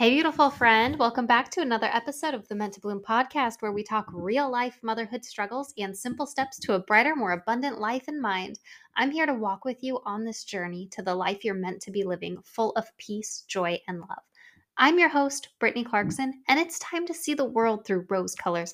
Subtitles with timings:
[0.00, 0.98] Hey, beautiful friend.
[0.98, 4.50] Welcome back to another episode of the Meant to Bloom podcast, where we talk real
[4.50, 8.60] life motherhood struggles and simple steps to a brighter, more abundant life in mind.
[8.96, 11.90] I'm here to walk with you on this journey to the life you're meant to
[11.90, 14.22] be living, full of peace, joy, and love.
[14.78, 18.72] I'm your host, Brittni Clarkson, and it's time to see the world through rose colors.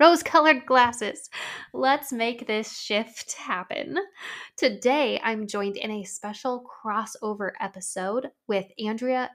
[0.00, 1.30] Rose colored glasses.
[1.72, 3.96] Let's make this shift happen.
[4.56, 9.30] Today, I'm joined in a special crossover episode with Andrea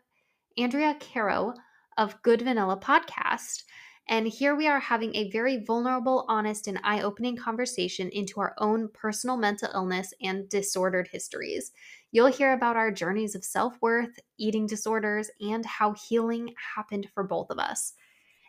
[0.58, 1.54] Andrea Carow
[1.98, 3.64] of Good Vanilla Podcast.
[4.08, 8.56] And here we are having a very vulnerable, honest, and eye opening conversation into our
[8.58, 11.72] own personal mental illness and disordered histories.
[12.12, 17.24] You'll hear about our journeys of self worth, eating disorders, and how healing happened for
[17.24, 17.94] both of us.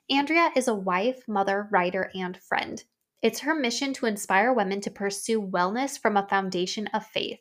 [0.08, 2.82] Andrea is a wife, mother, writer, and friend.
[3.22, 7.40] It's her mission to inspire women to pursue wellness from a foundation of faith.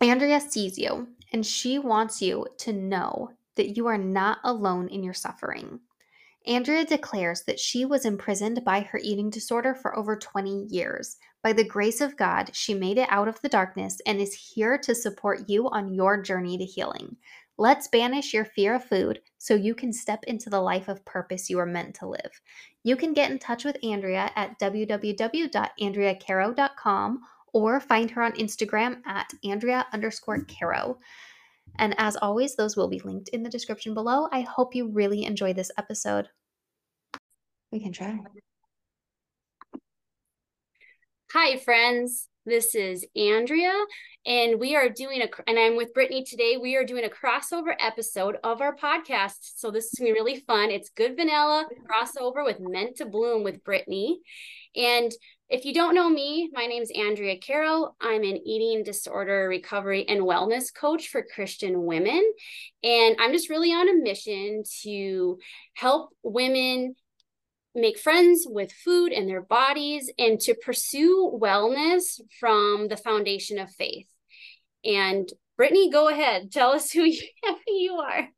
[0.00, 5.02] Andrea sees you and she wants you to know that you are not alone in
[5.02, 5.80] your suffering.
[6.46, 11.16] Andrea declares that she was imprisoned by her eating disorder for over 20 years.
[11.42, 14.78] By the grace of God, she made it out of the darkness and is here
[14.78, 17.16] to support you on your journey to healing.
[17.58, 21.50] Let's banish your fear of food so you can step into the life of purpose
[21.50, 22.40] you are meant to live.
[22.84, 27.20] You can get in touch with Andrea at www.andreacarow.com
[27.54, 30.98] or find her on Instagram at Andrea underscore Carow.
[31.78, 34.28] And as always, those will be linked in the description below.
[34.30, 36.28] I hope you really enjoy this episode.
[37.72, 38.18] We can try.
[41.32, 42.28] Hi, friends.
[42.46, 43.72] This is Andrea,
[44.26, 46.58] and we are doing a, and I'm with Brittni today.
[46.58, 49.38] We are doing a crossover episode of our podcast.
[49.56, 50.70] So this is gonna be really fun.
[50.70, 54.16] It's Good Vanilla crossover with Meant to Bloom with Brittni.
[54.76, 55.10] And
[55.50, 57.94] if you don't know me, my name is Andrea Carow.
[58.00, 62.22] I'm an eating disorder recovery and wellness coach for Christian women.
[62.82, 65.38] And I'm just really on a mission to
[65.74, 66.94] help women
[67.74, 73.70] make friends with food and their bodies and to pursue wellness from the foundation of
[73.70, 74.06] faith.
[74.84, 75.28] And
[75.60, 76.52] Brittni, go ahead.
[76.52, 77.02] Tell us who
[77.66, 78.28] you, are.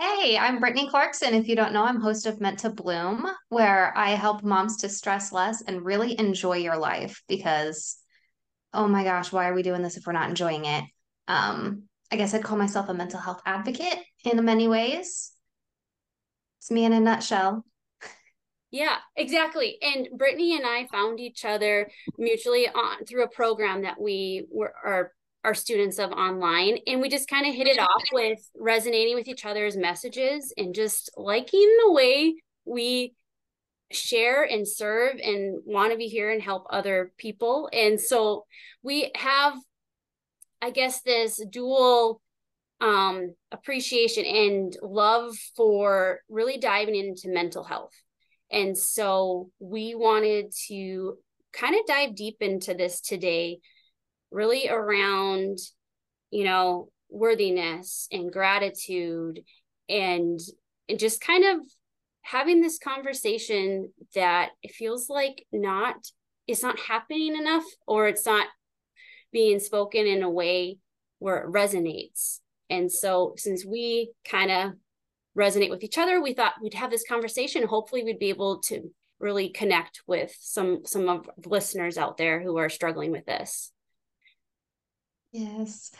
[0.00, 1.34] Hey, I'm Brittni Clarkson.
[1.34, 4.88] If you don't know, I'm host of Meant to Bloom, where I help moms to
[4.88, 7.98] stress less and really enjoy your life because,
[8.72, 10.84] oh my gosh, why are we doing this if we're not enjoying it?
[11.28, 15.32] Um, I guess I'd call myself a mental health advocate in many ways.
[16.60, 17.66] It's me in a nutshell.
[18.70, 19.76] Yeah, exactly.
[19.82, 24.72] And Brittni and I found each other mutually on through a program that we were
[24.82, 25.12] are
[25.44, 29.26] our students of online and we just kind of hit it off with resonating with
[29.26, 32.34] each other's messages and just liking the way
[32.66, 33.14] we
[33.92, 37.68] share and serve and want to be here and help other people.
[37.72, 38.44] And so
[38.82, 39.54] we have
[40.62, 42.20] i guess this dual
[42.82, 47.94] um appreciation and love for really diving into mental health.
[48.52, 51.18] And so we wanted to
[51.52, 53.60] kind of dive deep into this today
[54.30, 55.58] really around,
[56.30, 59.40] you know, worthiness and gratitude
[59.88, 60.38] and
[60.88, 61.66] and just kind of
[62.22, 65.96] having this conversation that it feels like not
[66.46, 68.46] it's not happening enough or it's not
[69.32, 70.78] being spoken in a way
[71.18, 72.40] where it resonates.
[72.68, 74.72] And so since we kind of
[75.36, 77.66] resonate with each other, we thought we'd have this conversation.
[77.66, 78.90] Hopefully we'd be able to
[79.20, 83.72] really connect with some some of listeners out there who are struggling with this.
[85.32, 85.90] Yes.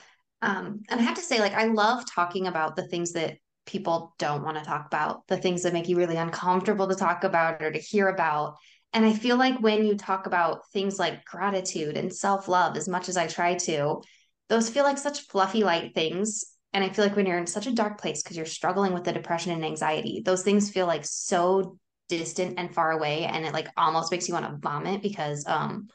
[0.43, 3.37] Um, and I have to say, like, I love talking about the things that
[3.67, 7.25] people don't want to talk about, the things that make you really uncomfortable to talk
[7.25, 8.57] about or to hear about.
[8.93, 12.89] And I feel like when you talk about things like gratitude and self love, as
[12.89, 14.01] much as I try to,
[14.49, 16.45] those feel like such fluffy, light things.
[16.73, 19.05] And I feel like when you're in such a dark place because you're struggling with
[19.05, 21.77] the depression and anxiety, those things feel like so
[22.09, 23.25] distant and far away.
[23.25, 25.89] And it like almost makes you want to vomit because um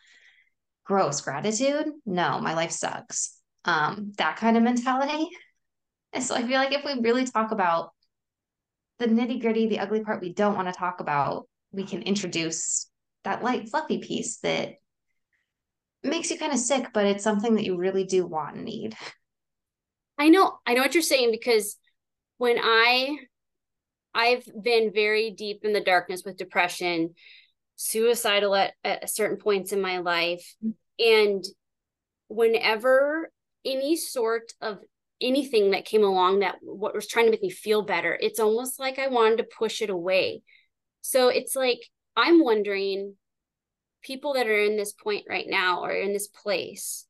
[0.85, 3.34] gross gratitude no my life sucks
[3.65, 5.29] um that kind of mentality.
[6.13, 7.91] And so i feel like if we really talk about
[9.00, 12.89] the nitty gritty the ugly part we don't want to talk about we can introduce
[13.25, 14.75] that light fluffy piece that
[16.03, 18.95] makes you kind of sick but it's something that you really do want and need.
[20.18, 21.77] I know i know what you're saying because
[22.38, 23.18] when i
[24.13, 27.13] i've been very deep in the darkness with depression
[27.75, 30.56] suicidal at, at certain points in my life.
[31.00, 31.44] And
[32.27, 33.31] whenever
[33.65, 34.79] any sort of
[35.21, 38.79] anything that came along that what was trying to make me feel better, it's almost
[38.79, 40.41] like I wanted to push it away.
[41.01, 41.79] So it's like
[42.15, 43.15] I'm wondering
[44.01, 47.06] people that are in this point right now or in this place,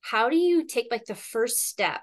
[0.00, 2.00] how do you take like the first step?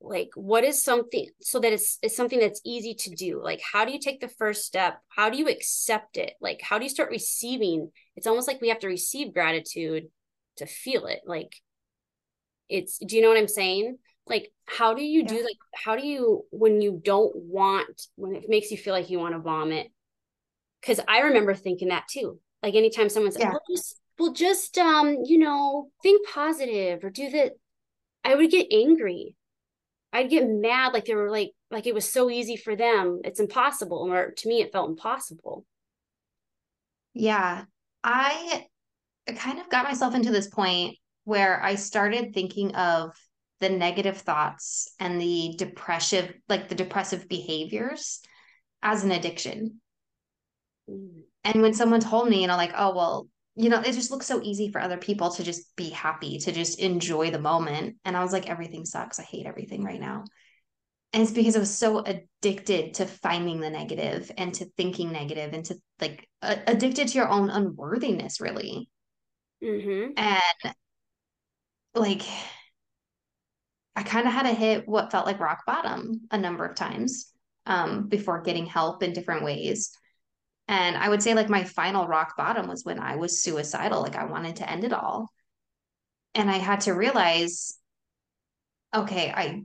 [0.00, 3.42] Like what is something so that it's, it's something that's easy to do.
[3.42, 5.00] Like how do you take the first step?
[5.08, 6.34] How do you accept it?
[6.40, 7.90] Like how do you start receiving?
[8.14, 10.04] It's almost like we have to receive gratitude
[10.56, 11.20] to feel it.
[11.26, 11.56] Like
[12.68, 15.28] it's do you know what i'm saying like how do you yeah.
[15.28, 19.10] do like how do you when you don't want when it makes you feel like
[19.10, 19.88] you want to vomit
[20.80, 23.50] because i remember thinking that too like anytime someone says yeah.
[23.50, 27.52] well just well just um you know think positive or do that
[28.24, 29.34] i would get angry
[30.12, 33.20] I'd get mad like they were like like it was so easy for them.
[33.24, 34.10] It's impossible.
[34.10, 35.64] Or to me it felt impossible.
[37.14, 37.64] Yeah.
[38.02, 38.66] I
[39.36, 40.96] kind of got myself into this point
[41.28, 43.14] where I started thinking of
[43.60, 48.20] the negative thoughts and the depressive like the depressive behaviors
[48.82, 49.82] as an addiction.
[50.90, 51.24] Mm.
[51.44, 54.24] And when someone told me, you know, like, oh well, you know, it just looks
[54.24, 57.96] so easy for other people to just be happy, to just enjoy the moment.
[58.06, 59.20] And I was like, everything sucks.
[59.20, 60.24] I hate everything right now.
[61.12, 65.52] And it's because I was so addicted to finding the negative and to thinking negative
[65.52, 68.88] and to like uh, addicted to your own unworthiness, really.
[69.62, 70.12] Mm-hmm.
[70.16, 70.74] And
[72.00, 72.22] like,
[73.96, 77.32] I kind of had to hit what felt like rock bottom a number of times
[77.66, 79.90] um, before getting help in different ways.
[80.68, 84.02] And I would say like my final rock bottom was when I was suicidal.
[84.02, 85.30] Like I wanted to end it all.
[86.34, 87.78] And I had to realize,
[88.94, 89.62] okay, I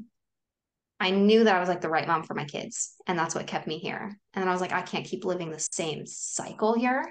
[1.00, 2.94] I knew that I was like the right mom for my kids.
[3.08, 4.18] And that's what kept me here.
[4.34, 7.06] And then I was like, I can't keep living the same cycle here.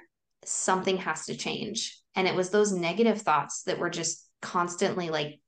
[0.47, 1.99] Something has to change.
[2.15, 5.41] And it was those negative thoughts that were just constantly like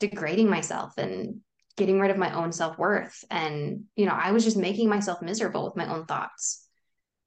[0.00, 1.40] degrading myself and
[1.76, 3.24] getting rid of my own self-worth.
[3.30, 6.66] And, you know, I was just making myself miserable with my own thoughts.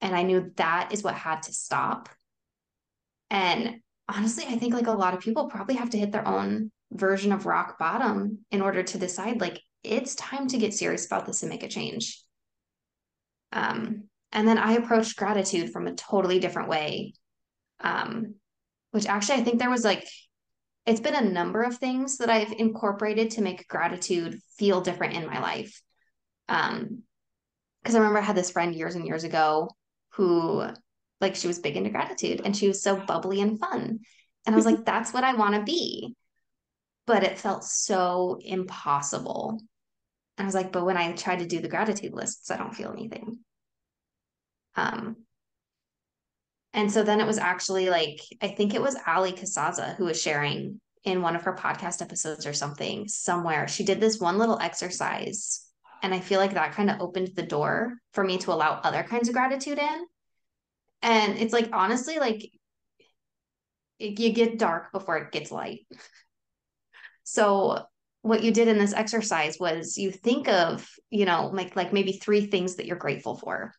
[0.01, 2.09] And I knew that is what had to stop.
[3.31, 3.77] And
[4.07, 7.31] honestly, I think like a lot of people probably have to hit their own version
[7.31, 11.41] of rock bottom in order to decide like it's time to get serious about this
[11.41, 12.21] and make a change.
[13.51, 17.13] Um, and then I approached gratitude from a totally different way.
[17.79, 18.35] Um,
[18.91, 20.07] which actually I think there was like
[20.85, 25.25] it's been a number of things that I've incorporated to make gratitude feel different in
[25.25, 25.81] my life.
[26.47, 27.03] Um,
[27.81, 29.69] because I remember I had this friend years and years ago
[30.13, 30.67] who
[31.21, 33.99] like she was big into gratitude and she was so bubbly and fun.
[34.45, 36.15] And I was like, that's what I want to be.
[37.07, 39.59] But it felt so impossible.
[40.37, 42.75] And I was like, but when I try to do the gratitude lists, I don't
[42.75, 43.39] feel anything.
[44.75, 45.17] Um,
[46.75, 50.21] and so then it was actually like, I think it was Allie Casazza who was
[50.21, 53.69] sharing in one of her podcast episodes or something somewhere.
[53.69, 55.65] She did this one little exercise
[56.03, 59.03] and I feel like that kind of opened the door for me to allow other
[59.03, 60.05] kinds of gratitude in.
[61.01, 62.43] And it's like, honestly, like
[63.97, 65.87] it, you get dark before it gets light.
[67.23, 67.85] So,
[68.21, 72.13] what you did in this exercise was you think of, you know, like like maybe
[72.13, 73.73] three things that you're grateful for.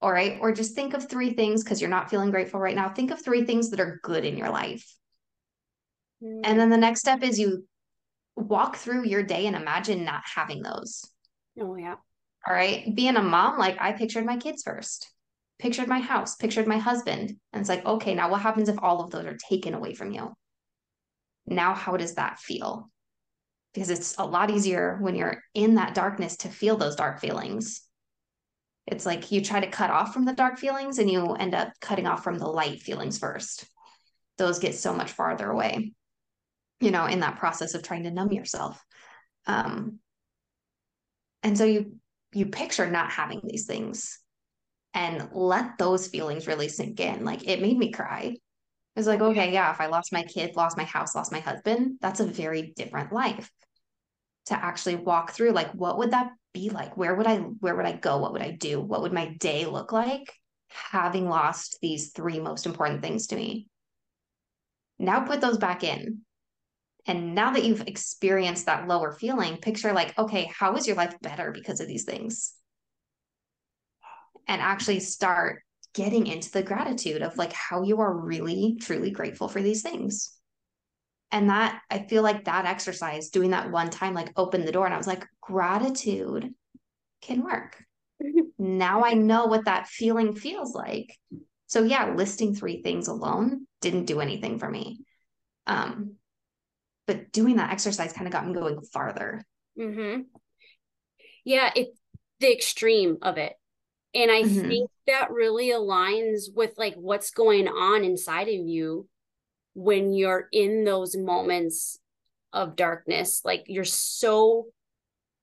[0.00, 0.38] All right.
[0.40, 2.88] Or just think of three things because you're not feeling grateful right now.
[2.88, 4.86] Think of three things that are good in your life.
[6.22, 6.40] Mm.
[6.44, 7.66] And then the next step is you
[8.36, 11.04] walk through your day and imagine not having those.
[11.60, 11.96] Oh, yeah.
[12.46, 12.94] All right.
[12.94, 15.12] Being a mom, like I pictured my kids first,
[15.58, 17.36] pictured my house, pictured my husband.
[17.52, 20.12] And it's like, okay, now what happens if all of those are taken away from
[20.12, 20.32] you?
[21.46, 22.90] Now, how does that feel?
[23.74, 27.82] Because it's a lot easier when you're in that darkness to feel those dark feelings.
[28.90, 31.72] It's like you try to cut off from the dark feelings and you end up
[31.80, 33.66] cutting off from the light feelings first.
[34.38, 35.92] Those get so much farther away,
[36.80, 38.82] you know, in that process of trying to numb yourself.
[39.46, 39.98] Um,
[41.42, 41.96] and so you
[42.32, 44.18] you picture not having these things
[44.94, 48.38] and let those feelings really sink in like it made me cry it
[48.96, 51.96] was like okay yeah if i lost my kid lost my house lost my husband
[52.00, 53.50] that's a very different life
[54.48, 56.96] to actually walk through like what would that be like?
[56.96, 58.18] Where would i where would i go?
[58.18, 58.80] What would i do?
[58.80, 60.32] What would my day look like
[60.68, 63.68] having lost these three most important things to me?
[64.98, 66.22] Now put those back in.
[67.06, 71.14] And now that you've experienced that lower feeling, picture like, okay, how is your life
[71.22, 72.52] better because of these things?
[74.46, 75.62] And actually start
[75.94, 80.37] getting into the gratitude of like how you are really, truly grateful for these things.
[81.30, 84.86] And that I feel like that exercise, doing that one time, like opened the door.
[84.86, 86.54] And I was like, gratitude
[87.20, 87.82] can work.
[88.58, 91.16] now I know what that feeling feels like.
[91.66, 95.00] So yeah, listing three things alone didn't do anything for me.
[95.66, 96.14] Um,
[97.06, 99.44] but doing that exercise kind of got me going farther.
[99.78, 100.22] Mm-hmm.
[101.44, 101.98] Yeah, it's
[102.40, 103.52] the extreme of it.
[104.14, 104.68] And I mm-hmm.
[104.68, 109.06] think that really aligns with like what's going on inside of you
[109.78, 112.00] when you're in those moments
[112.52, 113.42] of darkness.
[113.44, 114.66] Like you're so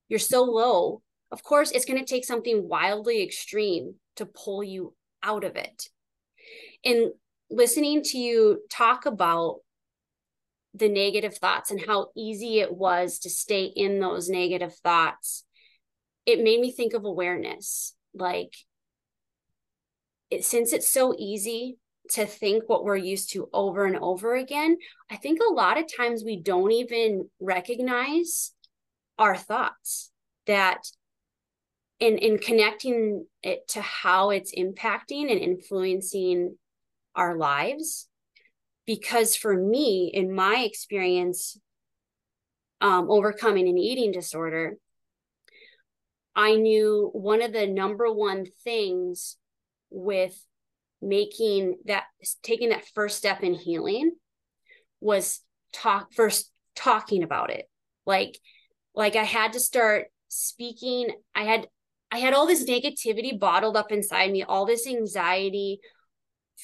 [0.10, 1.01] you're so low
[1.32, 5.89] of course it's going to take something wildly extreme to pull you out of it
[6.84, 7.12] and
[7.50, 9.58] listening to you talk about
[10.74, 15.46] the negative thoughts and how easy it was to stay in those negative thoughts
[16.25, 18.54] it made me think of awareness like
[20.30, 21.77] it, since it's so easy
[22.09, 24.77] to think what we're used to over and over again
[25.09, 28.51] i think a lot of times we don't even recognize
[29.17, 30.12] our thoughts
[30.47, 30.79] that
[32.00, 36.57] in in connecting it to how it's impacting and influencing
[37.15, 38.07] our lives.
[38.85, 41.57] Because for me in my experience
[42.81, 44.77] um, overcoming an eating disorder
[46.35, 49.38] i knew one of the number one things
[49.89, 50.38] with
[51.01, 52.03] making that
[52.43, 54.11] taking that first step in healing
[54.99, 55.41] was
[55.73, 57.69] talk first talking about it.
[58.05, 58.39] Like
[58.93, 61.09] like i had to start speaking.
[61.33, 61.67] I had
[62.11, 65.79] i had all this negativity bottled up inside me all this anxiety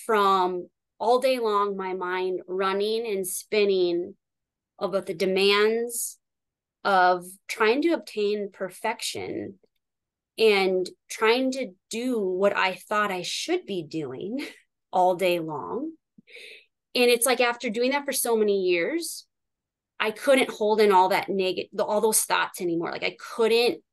[0.06, 0.68] from
[1.00, 4.16] all day long my mind running and spinning
[4.80, 6.18] about the demands
[6.84, 9.60] of trying to obtain perfection
[10.42, 14.44] and trying to do what I thought I should be doing
[14.92, 15.92] all day long.
[16.96, 19.28] And it's like after doing that for so many years,
[20.00, 22.92] I couldn't hold in all that negative, all those thoughts anymore.
[22.92, 23.84] Like I couldn't,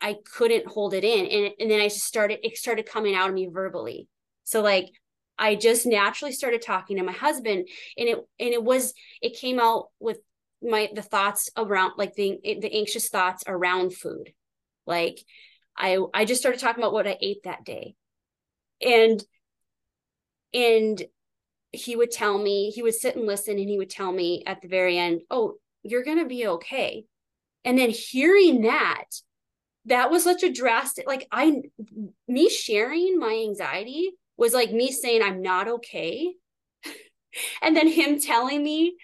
[0.00, 1.26] I couldn't hold it in.
[1.26, 4.08] And, and then I just started, it started coming out of me verbally.
[4.44, 4.90] So like
[5.36, 9.58] I just naturally started talking to my husband and it, and it was, it came
[9.58, 10.18] out with
[10.62, 14.32] my, the thoughts around like the, the anxious thoughts around food.
[14.86, 15.18] Like
[15.76, 17.94] I I just started talking about what I ate that day.
[18.84, 19.22] And
[20.52, 21.02] and
[21.72, 24.62] he would tell me, he would sit and listen and he would tell me at
[24.62, 27.06] the very end, "Oh, you're going to be okay."
[27.64, 29.06] And then hearing that
[29.86, 31.62] that was such a drastic like I
[32.26, 36.34] me sharing my anxiety was like me saying I'm not okay.
[37.62, 38.96] and then him telling me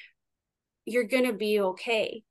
[0.87, 2.23] you're going to be okay.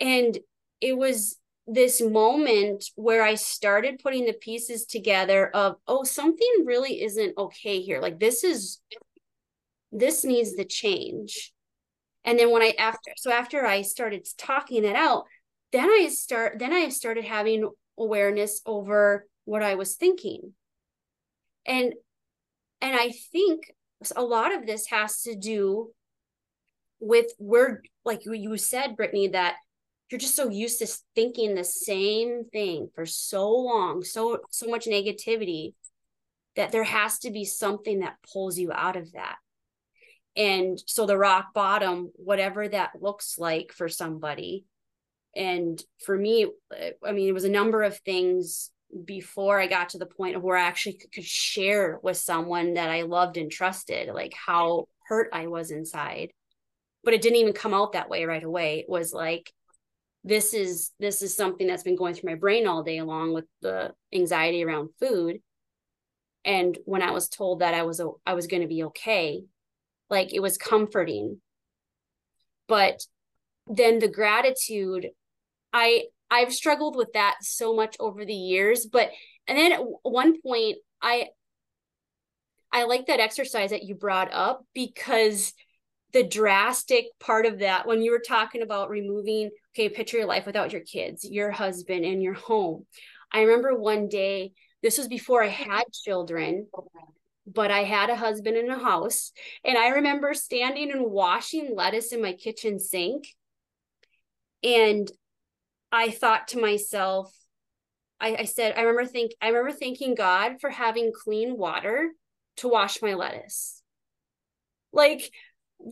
[0.00, 0.38] And
[0.80, 1.36] it was
[1.70, 7.80] this moment where I started putting the pieces together of, oh, something really isn't okay
[7.82, 8.00] here.
[8.00, 8.80] Like this is,
[9.92, 11.52] this needs the change.
[12.24, 15.24] And then when I, after, so after I started talking it out,
[15.70, 20.54] then I start, then I started having awareness over what I was thinking.
[21.66, 21.92] And,
[22.80, 23.74] and I think
[24.16, 25.90] a lot of this has to do
[26.98, 29.56] with where, like you said, Brittni, that
[30.10, 34.86] you're just so used to thinking the same thing for so long so so much
[34.86, 35.74] negativity
[36.58, 39.36] that there has to be something that pulls you out of that.
[40.36, 44.64] And so the rock bottom whatever that looks like for somebody.
[45.36, 48.70] And for me uh, i mean it was a number of things
[49.04, 52.88] before i got to the point of where i actually could share with someone that
[52.88, 56.32] i loved and trusted like how hurt i was inside.
[57.04, 58.80] But it didn't even come out that way right away.
[58.80, 59.52] It was like
[60.28, 63.46] this is this is something that's been going through my brain all day long with
[63.62, 65.38] the anxiety around food.
[66.44, 69.42] And when i was told that i was i was going to be okay
[70.10, 71.40] like it was comforting.
[72.68, 73.00] But
[73.68, 75.08] then the gratitude
[75.72, 79.10] i i've struggled with that so much over the years but
[79.46, 81.26] and then at one point i
[82.72, 85.52] i like that exercise that you brought up because
[86.12, 90.46] the drastic part of that when you were talking about removing okay picture your life
[90.46, 92.84] without your kids your husband and your home.
[93.32, 96.66] I remember one day this was before i had children
[97.46, 99.32] but i had a husband in a house
[99.64, 103.24] and i remember standing and washing lettuce in my kitchen sink
[104.62, 105.10] and
[105.92, 107.32] i thought to myself
[108.20, 112.10] I, I said i remember think i remember thanking god for having clean water
[112.58, 113.82] to wash my lettuce.
[114.92, 115.30] Like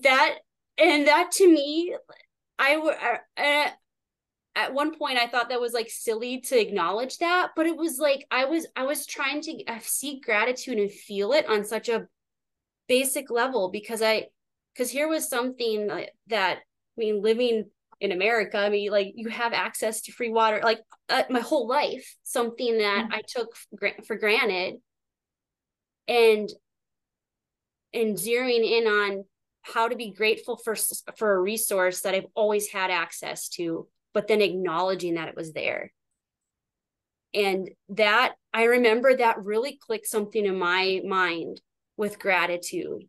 [0.02, 0.36] that
[0.78, 1.94] and that to me
[2.58, 3.70] i uh,
[4.54, 7.98] at one point i thought that was like silly to acknowledge that but it was
[7.98, 12.06] like i was i was trying to seek gratitude and feel it on such a
[12.88, 14.26] basic level because i
[14.74, 15.88] because here was something
[16.28, 16.60] that i
[16.96, 17.64] mean living
[18.00, 21.66] in america i mean like you have access to free water like uh, my whole
[21.66, 23.12] life something that mm-hmm.
[23.12, 23.54] i took
[24.06, 24.74] for granted
[26.08, 26.48] and
[27.92, 29.24] and zeroing in on
[29.72, 30.76] how to be grateful for
[31.16, 35.52] for a resource that I've always had access to, but then acknowledging that it was
[35.52, 35.92] there.
[37.34, 41.60] And that I remember that really clicked something in my mind
[41.96, 43.02] with gratitude.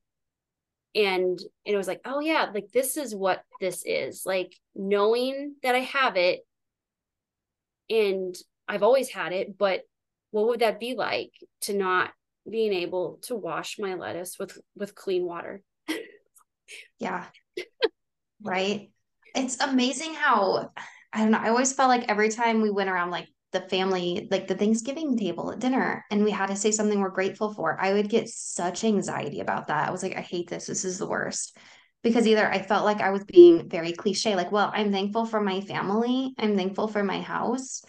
[0.95, 4.23] And, and it was like, oh yeah, like this is what this is.
[4.25, 6.41] Like knowing that I have it
[7.89, 8.35] and
[8.67, 9.81] I've always had it, but
[10.31, 12.11] what would that be like to not
[12.49, 15.61] being able to wash my lettuce with with clean water?
[16.99, 17.25] Yeah.
[18.43, 18.89] right.
[19.35, 20.71] It's amazing how
[21.13, 21.39] I don't know.
[21.39, 25.17] I always felt like every time we went around like the family, like the Thanksgiving
[25.17, 28.29] table at dinner, and we had to say something we're grateful for, I would get
[28.29, 29.87] such anxiety about that.
[29.87, 30.67] I was like, I hate this.
[30.67, 31.57] This is the worst.
[32.03, 35.41] Because either I felt like I was being very cliche, like, well, I'm thankful for
[35.41, 37.83] my family, I'm thankful for my house,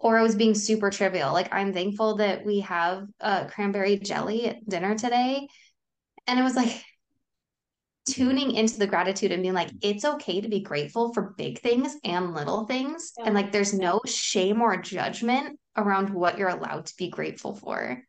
[0.00, 1.32] or I was being super trivial.
[1.32, 5.46] Like, I'm thankful that we have uh, cranberry jelly at dinner today.
[6.26, 6.82] And it was like,
[8.06, 9.78] tuning into the gratitude and being like, mm.
[9.82, 13.12] it's okay to be grateful for big things and little things.
[13.18, 13.26] Yeah.
[13.26, 18.02] And like, there's no shame or judgment around what you're allowed to be grateful for.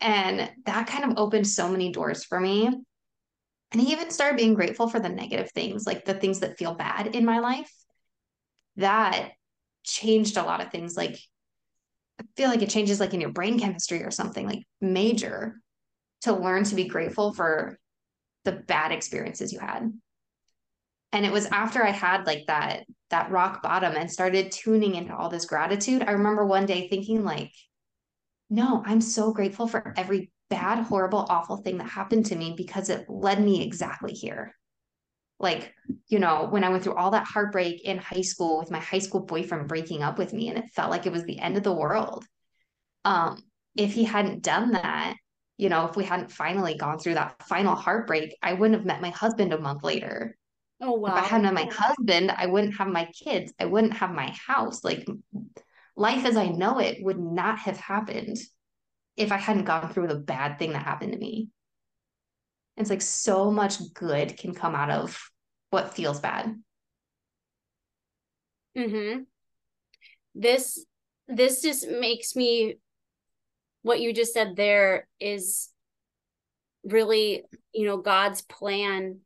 [0.00, 2.66] And that kind of opened so many doors for me.
[2.66, 6.74] And I even started being grateful for the negative things, like the things that feel
[6.74, 7.72] bad in my life.
[8.76, 9.30] That
[9.82, 10.96] changed a lot of things.
[10.96, 11.18] Like,
[12.20, 15.60] I feel like it changes like in your brain chemistry or something like major
[16.22, 17.78] to learn to be grateful for
[18.44, 19.92] the bad experiences you had.
[21.12, 25.14] And it was after i had like that that rock bottom and started tuning into
[25.14, 27.52] all this gratitude i remember one day thinking like
[28.50, 32.88] no i'm so grateful for every bad horrible awful thing that happened to me because
[32.88, 34.54] it led me exactly here.
[35.40, 35.74] Like
[36.08, 39.00] you know when i went through all that heartbreak in high school with my high
[39.00, 41.64] school boyfriend breaking up with me and it felt like it was the end of
[41.64, 42.24] the world.
[43.04, 43.42] Um
[43.76, 45.16] if he hadn't done that
[45.56, 49.00] you know, if we hadn't finally gone through that final heartbreak, I wouldn't have met
[49.00, 50.36] my husband a month later.
[50.80, 51.16] Oh wow.
[51.16, 53.52] If I hadn't met my husband, I wouldn't have my kids.
[53.58, 54.82] I wouldn't have my house.
[54.82, 55.06] Like
[55.96, 58.36] life as I know it would not have happened
[59.16, 61.50] if I hadn't gone through the bad thing that happened to me.
[62.76, 65.30] It's like so much good can come out of
[65.70, 66.60] what feels bad.
[68.76, 69.26] Mhm.
[70.34, 70.84] This
[71.28, 72.78] this just makes me
[73.84, 75.68] what you just said there is
[76.82, 79.20] really you know god's plan.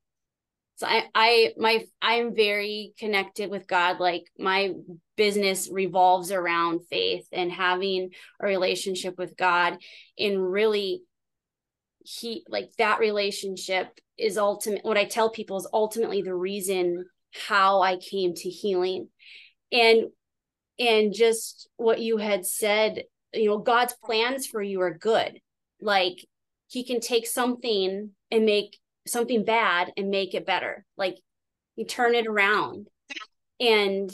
[0.77, 4.01] So i i my i'm very connected with god.
[4.01, 4.75] Like my
[5.17, 9.79] business revolves around faith and having a relationship with god.
[10.19, 11.03] And really
[12.01, 17.05] he like that relationship is ultimate what i tell people is ultimately the reason
[17.47, 19.09] how i came to healing.
[19.71, 20.09] And
[20.81, 25.41] and just what you had said you know god's plans for you are good.
[25.81, 26.25] Like
[26.69, 30.85] he can take something and make something bad and make it better.
[30.97, 31.19] Like
[31.77, 32.89] you turn it around.
[33.61, 34.11] And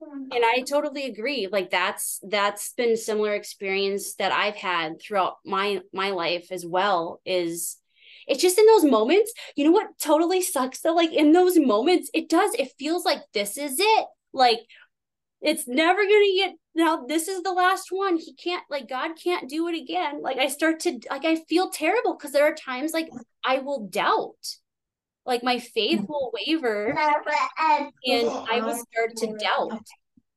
[0.00, 1.48] and i totally agree.
[1.50, 7.20] Like that's that's been similar experience that i've had throughout my my life as well
[7.24, 7.78] is
[8.26, 9.32] it's just in those moments.
[9.54, 10.94] You know what totally sucks though?
[10.94, 14.06] Like in those moments it does it feels like this is it.
[14.32, 14.60] Like
[15.40, 18.18] it's never gonna get now this is the last one.
[18.18, 20.20] He can't like god can't do it again.
[20.20, 23.08] Like i start to like i feel terrible because there are times like
[23.44, 24.36] i will doubt.
[25.24, 26.94] Like my faith will waver
[28.06, 29.82] and i will start to doubt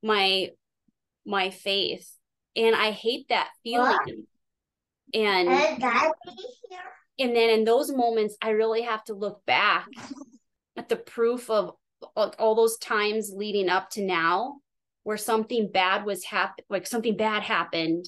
[0.02, 0.50] my
[1.26, 2.10] my faith.
[2.56, 4.26] And i hate that feeling.
[5.14, 5.50] And
[7.20, 9.88] and then in those moments i really have to look back
[10.78, 11.74] at the proof of
[12.16, 14.62] like all those times leading up to now
[15.10, 18.08] where something bad was happen like something bad happened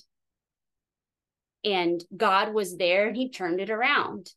[1.65, 4.29] and God was there and he turned it around.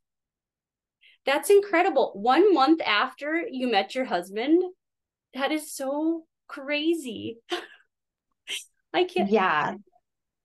[1.27, 2.13] That's incredible.
[2.15, 4.63] One month after you met your husband,
[5.35, 7.37] that is so crazy.
[8.95, 9.31] I can't.
[9.31, 9.75] Yeah.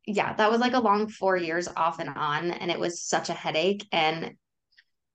[0.06, 0.34] Yeah.
[0.34, 2.52] That was like a long four years off and on.
[2.52, 3.88] And it was such a headache.
[3.94, 4.34] And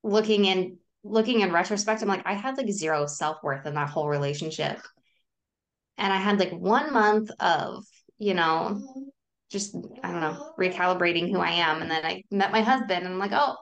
[0.01, 3.89] looking in, looking in retrospect, I'm like, I had like zero self worth in that
[3.89, 4.79] whole relationship
[5.97, 7.85] and I had like one month of,
[8.17, 8.81] you know,
[9.49, 11.81] just I don't know, recalibrating who I am.
[11.81, 13.55] And then I met my husband and I'm like, oh,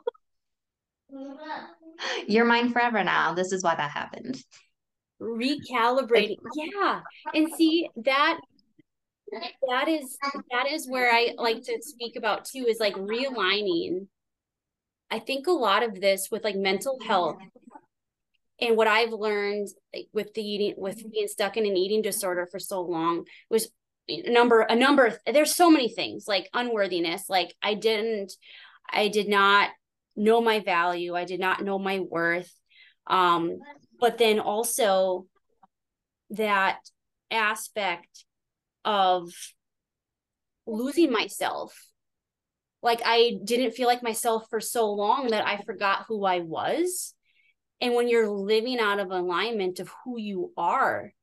[2.28, 3.34] you're mine forever now.
[3.34, 4.38] This is why that happened.
[5.22, 6.38] Recalibrating.
[6.56, 7.02] yeah.
[7.34, 8.40] And see that
[9.70, 10.18] that is
[10.52, 14.08] that is where I like to speak about too is like realigning.
[15.10, 17.38] I think a lot of this with like mental health
[18.64, 19.68] and what I've learned
[20.14, 21.10] with the eating with mm-hmm.
[21.10, 23.70] being stuck in an eating disorder for so long was
[24.10, 28.34] a number a number of, there's so many things like unworthiness like I didn't
[28.90, 29.70] I did not
[30.16, 32.52] know my value I did not know my worth
[33.08, 33.60] um
[34.00, 35.26] but then also
[36.32, 36.80] that
[37.32, 38.26] aspect
[38.86, 39.30] of
[40.66, 41.74] losing myself
[42.82, 47.14] like I didn't feel like myself for so long that I forgot who I was
[47.84, 51.14] and when you're living out of alignment of who you are,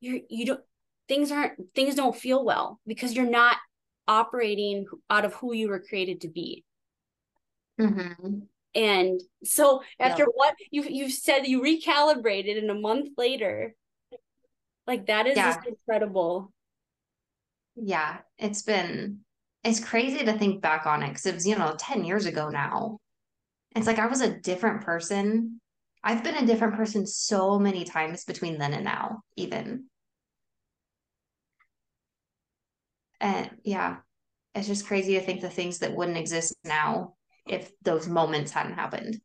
[0.00, 0.60] you're you don't
[1.08, 3.56] things aren't things don't feel well because you're not
[4.08, 6.64] operating out of who you were created to be
[7.80, 8.38] mm-hmm.
[8.74, 13.74] and so after what you you said you recalibrated and a month later
[14.86, 15.52] like that is yeah.
[15.52, 16.52] just incredible
[17.76, 19.18] yeah it's been
[19.64, 22.48] it's crazy to think back on it because it was you know 10 years ago
[22.48, 22.98] now
[23.76, 25.60] it's like i was a different person
[26.02, 29.84] i've been a different person so many times between then and now even
[33.20, 33.98] And yeah,
[34.54, 37.14] it's just crazy to think the things that wouldn't exist now
[37.46, 39.20] if those moments hadn't happened.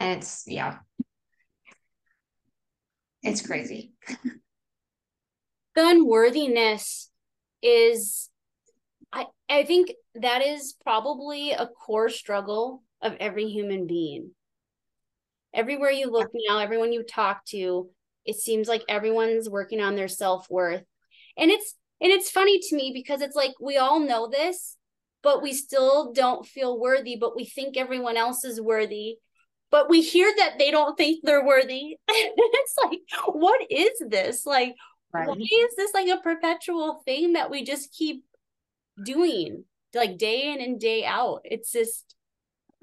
[0.00, 0.78] And it's, yeah,
[3.22, 3.92] it's crazy.
[5.74, 7.10] the unworthiness
[7.62, 8.30] is,
[9.12, 14.30] I, I think that is probably a core struggle of every human being.
[15.54, 17.90] Everywhere you look now, everyone you talk to,
[18.24, 20.84] it seems like everyone's working on their self worth.
[21.36, 24.76] And it's and it's funny to me because it's like we all know this,
[25.22, 29.18] but we still don't feel worthy, but we think everyone else is worthy.
[29.70, 31.96] But we hear that they don't think they're worthy.
[32.08, 34.44] it's like, what is this?
[34.44, 34.74] Like,
[35.14, 35.28] right.
[35.28, 38.24] why is this like a perpetual thing that we just keep
[39.02, 41.40] doing like day in and day out?
[41.44, 42.14] It's just,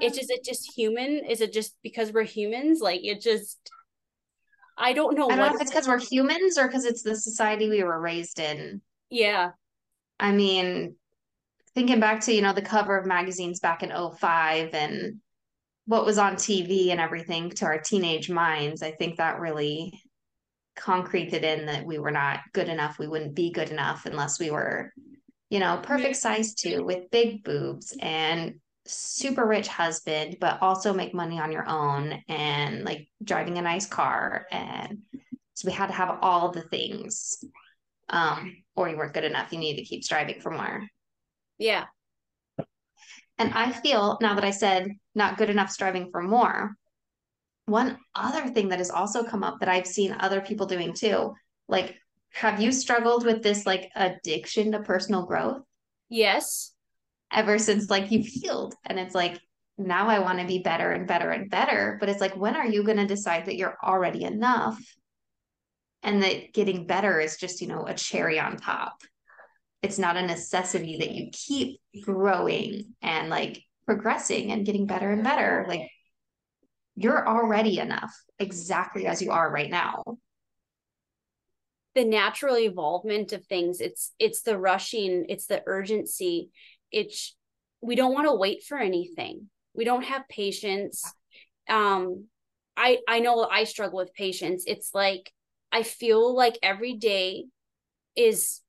[0.01, 1.25] it's just, it just human?
[1.25, 2.79] Is it just because we're humans?
[2.81, 3.57] Like, it just,
[4.77, 5.29] I don't know.
[5.29, 7.99] I don't know if it's because we're humans or because it's the society we were
[7.99, 8.81] raised in.
[9.09, 9.51] Yeah.
[10.19, 10.95] I mean,
[11.75, 15.19] thinking back to, you know, the cover of magazines back in 05 and
[15.85, 19.99] what was on TV and everything to our teenage minds, I think that really
[20.75, 22.99] concreted in that we were not good enough.
[22.99, 24.93] We wouldn't be good enough unless we were,
[25.49, 31.13] you know, perfect size two with big boobs and super rich husband, but also make
[31.13, 34.45] money on your own and like driving a nice car.
[34.51, 34.99] And
[35.53, 37.43] so we had to have all the things
[38.09, 39.51] um, or you weren't good enough.
[39.51, 40.87] You need to keep striving for more.
[41.57, 41.85] Yeah.
[43.37, 46.75] And I feel now that I said not good enough striving for more,
[47.65, 51.35] one other thing that has also come up that I've seen other people doing too,
[51.67, 51.95] like,
[52.31, 55.61] have you struggled with this like addiction to personal growth?
[56.09, 56.73] Yes.
[57.31, 58.75] Ever since like you've healed.
[58.85, 59.39] And it's like,
[59.77, 61.97] now I want to be better and better and better.
[61.99, 64.79] But it's like, when are you going to decide that you're already enough?
[66.03, 69.01] and that getting better is just you know a cherry on top
[69.81, 75.23] it's not a necessity that you keep growing and like progressing and getting better and
[75.23, 75.89] better like
[76.95, 80.03] you're already enough exactly as you are right now
[81.95, 86.49] the natural evolvement of things it's it's the rushing it's the urgency
[86.91, 87.35] it's
[87.81, 91.03] we don't want to wait for anything we don't have patience
[91.69, 92.25] um
[92.75, 95.31] i i know i struggle with patience it's like
[95.71, 97.45] I feel like every day
[98.15, 98.61] is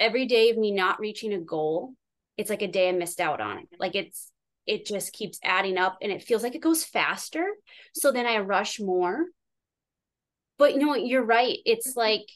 [0.00, 1.94] every day of me not reaching a goal.
[2.36, 3.68] It's like a day I missed out on it.
[3.78, 4.30] Like it's
[4.66, 7.46] it just keeps adding up and it feels like it goes faster.
[7.94, 9.26] So then I rush more.
[10.58, 11.06] But you know what?
[11.06, 11.58] You're right.
[11.64, 12.28] It's like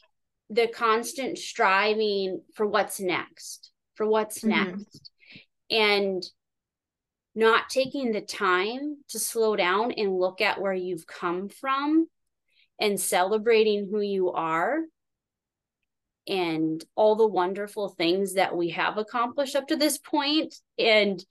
[0.49, 4.71] the constant striving for what's next, for what's mm-hmm.
[4.71, 5.11] next.
[5.73, 6.23] And
[7.35, 12.07] not taking the time to slow down and look at where you've come from
[12.79, 14.81] and celebrating who you are
[16.27, 21.23] and all the wonderful things that we have accomplished up to this point and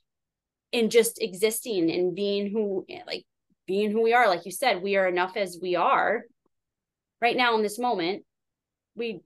[0.73, 3.25] and just existing and being who like
[3.67, 4.29] being who we are.
[4.29, 6.25] Like you said we are enough as we are
[7.21, 8.25] right now in this moment.
[8.97, 9.21] We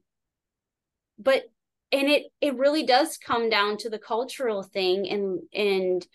[1.17, 1.43] but
[1.97, 6.07] and it it really does come down to the cultural thing and and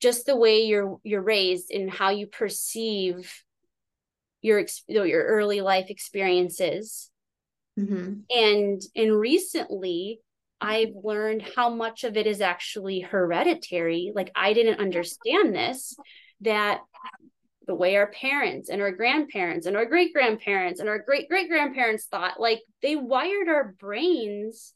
[0.00, 3.42] just the way you're you're raised and how you perceive
[4.42, 7.10] your your early life experiences
[7.78, 8.20] mm-hmm.
[8.30, 10.20] and and recently
[10.60, 15.96] i've learned how much of it is actually hereditary like i didn't understand this
[16.42, 16.80] that
[17.70, 21.48] the way our parents and our grandparents and our great grandparents and our great great
[21.48, 24.74] grandparents thought like they wired our brains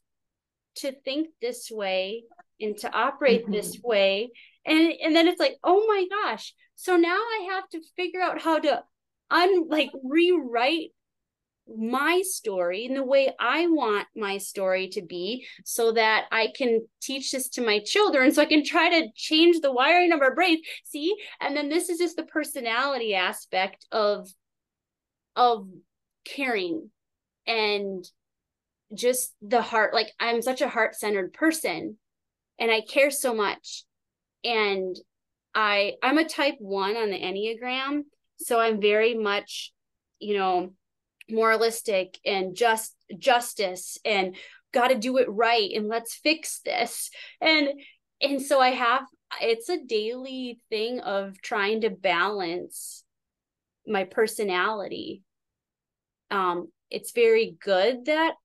[0.75, 2.23] to think this way
[2.61, 3.51] and to operate mm-hmm.
[3.51, 4.29] this way
[4.65, 8.41] and and then it's like oh my gosh so now i have to figure out
[8.41, 8.81] how to
[9.29, 10.91] un like rewrite
[11.67, 16.85] my story and the way I want my story to be so that I can
[17.01, 20.35] teach this to my children so I can try to change the wiring of our
[20.35, 21.15] brains see?
[21.41, 24.29] And then this is just the personality aspect of
[25.35, 25.67] of
[26.23, 26.89] caring
[27.47, 28.05] and
[28.93, 29.93] just the heart.
[29.93, 31.97] Like I'm such a heart-centered person
[32.59, 33.83] and I care so much.
[34.43, 34.95] And
[35.53, 38.03] I I'm a type 1 on the enneagram
[38.37, 39.73] so I'm very much,
[40.19, 40.73] you know,
[41.29, 44.35] moralistic and just justice and
[44.73, 47.09] got to do it right and let's fix this.
[47.41, 47.69] And
[48.21, 49.03] and so i have
[49.41, 53.03] it's a daily thing of trying to balance
[53.85, 55.21] my personality.
[56.31, 58.35] Um it's very good that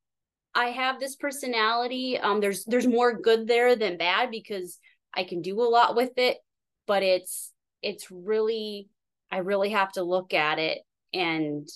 [0.54, 2.18] i have this personality.
[2.18, 4.78] Um there's there's more good there than bad because
[5.14, 6.38] i can do a lot with it
[6.86, 8.88] but it's it's really
[9.30, 10.78] i really have to look at it
[11.12, 11.68] and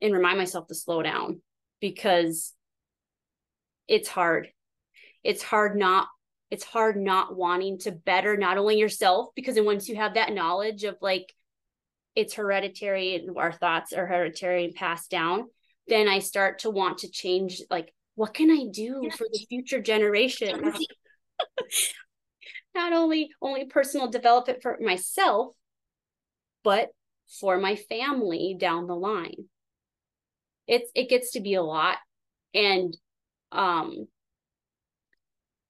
[0.00, 1.40] and remind myself to slow down
[1.80, 2.52] because
[3.88, 4.48] it's hard.
[5.22, 6.08] It's hard not
[6.50, 10.32] it's hard not wanting to better not only yourself because then once you have that
[10.32, 11.32] knowledge of like
[12.14, 15.44] it's hereditary and our thoughts are hereditary and passed down
[15.88, 19.80] then i start to want to change like what can i do for the future
[19.80, 20.78] generations
[22.74, 25.54] not only only personal development for myself
[26.62, 26.88] but
[27.40, 29.46] for my family down the line
[30.66, 31.98] it's it gets to be a lot.
[32.54, 32.96] And
[33.52, 34.08] um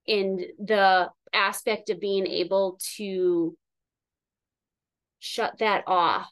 [0.07, 3.57] in the aspect of being able to
[5.19, 6.31] shut that off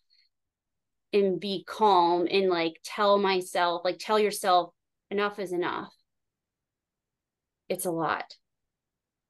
[1.12, 4.72] and be calm and like tell myself like tell yourself
[5.10, 5.92] enough is enough.
[7.68, 8.36] It's a lot.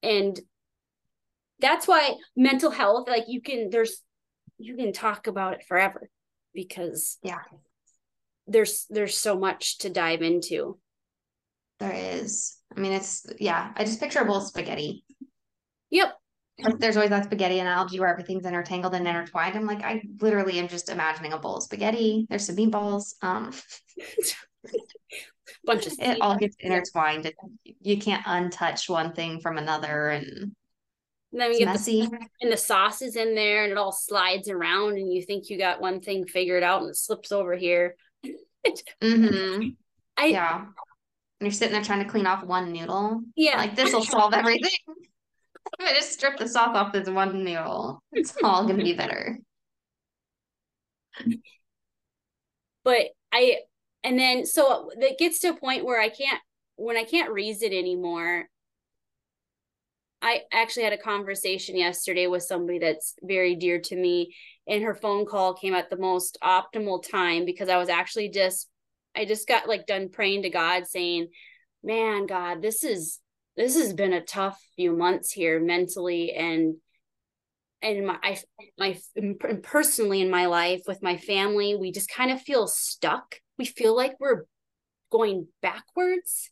[0.02, 0.38] And
[1.60, 4.02] that's why mental health like you can there's
[4.58, 6.10] you can talk about it forever
[6.52, 7.38] because yeah
[8.46, 10.78] there's there's so much to dive into.
[11.80, 12.56] There is.
[12.76, 15.04] I mean it's yeah i just picture a bowl of spaghetti.
[15.90, 16.14] Yep.
[16.78, 19.56] There's always that spaghetti analogy where everything's intertangled and intertwined.
[19.56, 22.26] I'm like i literally am just imagining a bowl of spaghetti.
[22.28, 23.52] There's some meatballs um
[25.64, 27.32] bunch of it all gets intertwined
[27.80, 30.54] you can't untouch one thing from another and
[31.32, 32.02] and then we get messy.
[32.02, 35.50] the and the sauce is in there and it all slides around and you think
[35.50, 37.96] you got one thing figured out and it slips over here
[39.02, 39.68] mm-hmm.
[40.16, 40.58] I, yeah.
[40.60, 40.66] And
[41.40, 43.22] you're sitting there trying to clean off one noodle.
[43.36, 43.56] Yeah.
[43.56, 44.70] Like this will solve everything.
[45.80, 48.02] I just strip the sauce off this one noodle.
[48.12, 49.38] It's all gonna be better.
[52.84, 53.60] But I
[54.02, 56.40] and then so it gets to a point where I can't
[56.76, 58.48] when I can't raise it anymore.
[60.24, 64.34] I actually had a conversation yesterday with somebody that's very dear to me
[64.66, 68.70] and her phone call came at the most optimal time because I was actually just
[69.14, 71.28] I just got like done praying to God saying,
[71.82, 73.20] "Man, God, this is
[73.54, 76.76] this has been a tough few months here mentally and
[77.82, 78.38] and my I,
[78.78, 78.98] my
[79.62, 83.40] personally in my life with my family, we just kind of feel stuck.
[83.58, 84.44] We feel like we're
[85.12, 86.50] going backwards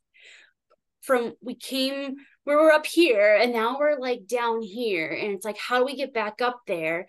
[1.00, 5.44] from we came we were up here and now we're like down here and it's
[5.44, 7.06] like how do we get back up there?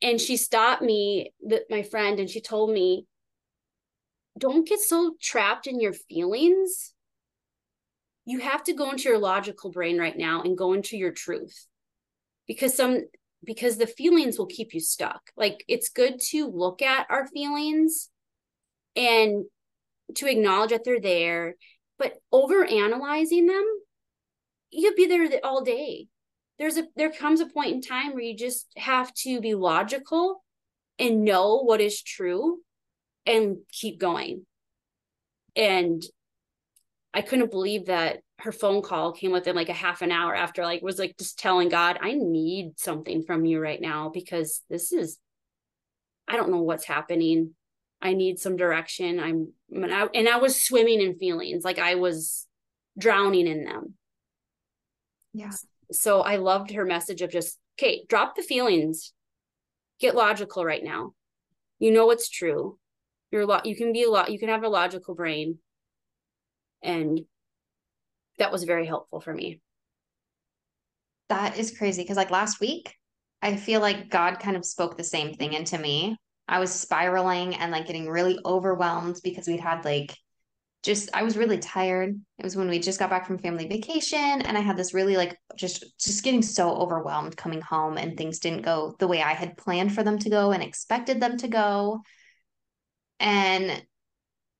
[0.00, 1.32] And she stopped me
[1.68, 3.06] my friend and she told me
[4.38, 6.94] don't get so trapped in your feelings.
[8.24, 11.66] You have to go into your logical brain right now and go into your truth.
[12.46, 13.02] Because some
[13.44, 15.30] because the feelings will keep you stuck.
[15.36, 18.10] Like it's good to look at our feelings
[18.94, 19.44] and
[20.14, 21.56] to acknowledge that they're there
[21.98, 23.64] but over analyzing them
[24.70, 26.08] you could be there all day.
[26.58, 30.42] There's a there comes a point in time where you just have to be logical
[30.98, 32.58] and know what is true
[33.26, 34.44] and keep going.
[35.54, 36.02] And
[37.14, 40.62] i couldn't believe that her phone call came within like a half an hour after
[40.62, 44.92] like was like just telling god i need something from you right now because this
[44.92, 45.18] is
[46.28, 47.54] i don't know what's happening.
[48.00, 49.18] I need some direction.
[49.18, 51.64] I'm and I, and I was swimming in feelings.
[51.64, 52.46] Like i was
[52.96, 53.94] drowning in them
[55.32, 55.50] yeah
[55.90, 59.12] so I loved her message of just, okay, drop the feelings,
[60.00, 61.12] get logical right now.
[61.78, 62.78] You know what's true.
[63.30, 63.66] You're a lot.
[63.66, 64.30] You can be a lot.
[64.30, 65.58] You can have a logical brain,
[66.82, 67.20] and
[68.38, 69.60] that was very helpful for me.
[71.28, 72.94] That is crazy because like last week,
[73.42, 76.16] I feel like God kind of spoke the same thing into me.
[76.48, 80.16] I was spiraling and like getting really overwhelmed because we'd had like
[80.82, 82.18] just I was really tired.
[82.38, 85.16] It was when we just got back from family vacation and I had this really
[85.16, 89.34] like just just getting so overwhelmed coming home and things didn't go the way I
[89.34, 92.02] had planned for them to go and expected them to go.
[93.18, 93.82] And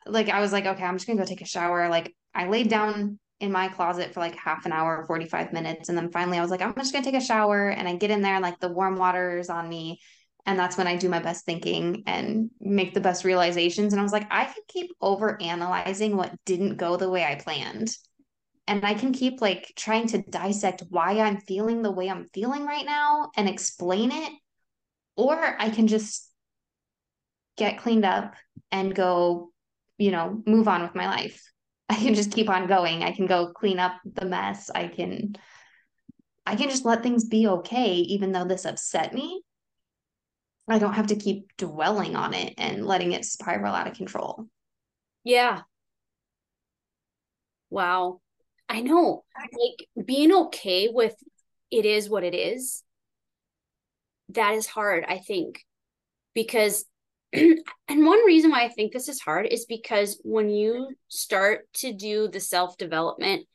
[0.06, 1.88] like I was like okay, I'm just going to go take a shower.
[1.88, 5.96] Like I laid down in my closet for like half an hour, 45 minutes and
[5.96, 8.10] then finally I was like I'm just going to take a shower and I get
[8.10, 10.00] in there and like the warm water is on me
[10.48, 13.92] and that's when I do my best thinking and make the best realizations.
[13.92, 17.34] And I was like, I can keep over analyzing what didn't go the way I
[17.34, 17.94] planned.
[18.66, 22.64] And I can keep like trying to dissect why I'm feeling the way I'm feeling
[22.64, 24.32] right now and explain it.
[25.18, 26.32] Or I can just
[27.58, 28.34] get cleaned up
[28.72, 29.52] and go,
[29.98, 31.42] you know, move on with my life.
[31.90, 33.02] I can just keep on going.
[33.02, 34.70] I can go clean up the mess.
[34.74, 35.36] I can
[36.46, 39.42] I can just let things be okay even though this upset me.
[40.68, 44.46] I don't have to keep dwelling on it and letting it spiral out of control.
[45.24, 45.62] Yeah.
[47.70, 48.20] Wow.
[48.68, 49.24] I know.
[49.36, 51.14] Like being okay with
[51.70, 52.82] it is what it is.
[54.30, 55.64] That is hard, I think.
[56.34, 56.84] Because
[57.32, 57.56] and
[57.88, 62.28] one reason why I think this is hard is because when you start to do
[62.28, 63.46] the self development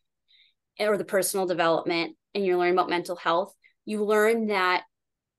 [0.80, 3.54] or the personal development and you're learning about mental health,
[3.86, 4.84] you learn that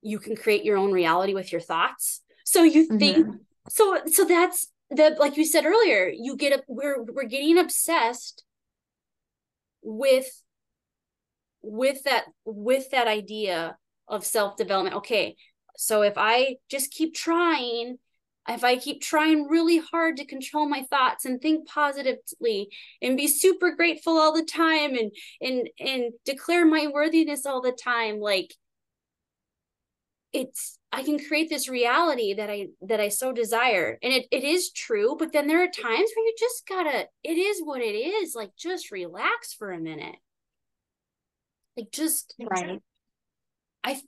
[0.05, 2.21] you can create your own reality with your thoughts.
[2.45, 3.37] So you think mm-hmm.
[3.69, 8.45] so so that's the like you said earlier, you get a we're we're getting obsessed
[9.83, 10.27] with
[11.63, 14.97] with that with that idea of self-development.
[14.97, 15.37] Okay,
[15.77, 17.99] so if I just keep trying
[18.47, 22.69] if I keep trying really hard to control my thoughts and think positively
[23.01, 27.73] and be super grateful all the time and and and declare my worthiness all the
[27.73, 28.55] time, like
[30.35, 33.99] it's I can create this reality that I that I so desire.
[34.03, 37.39] And it, it is true, but then there are times where you just gotta, it
[37.39, 38.35] is what it is.
[38.35, 40.17] Like just relax for a minute.
[41.77, 42.81] Like just right.
[43.83, 44.01] I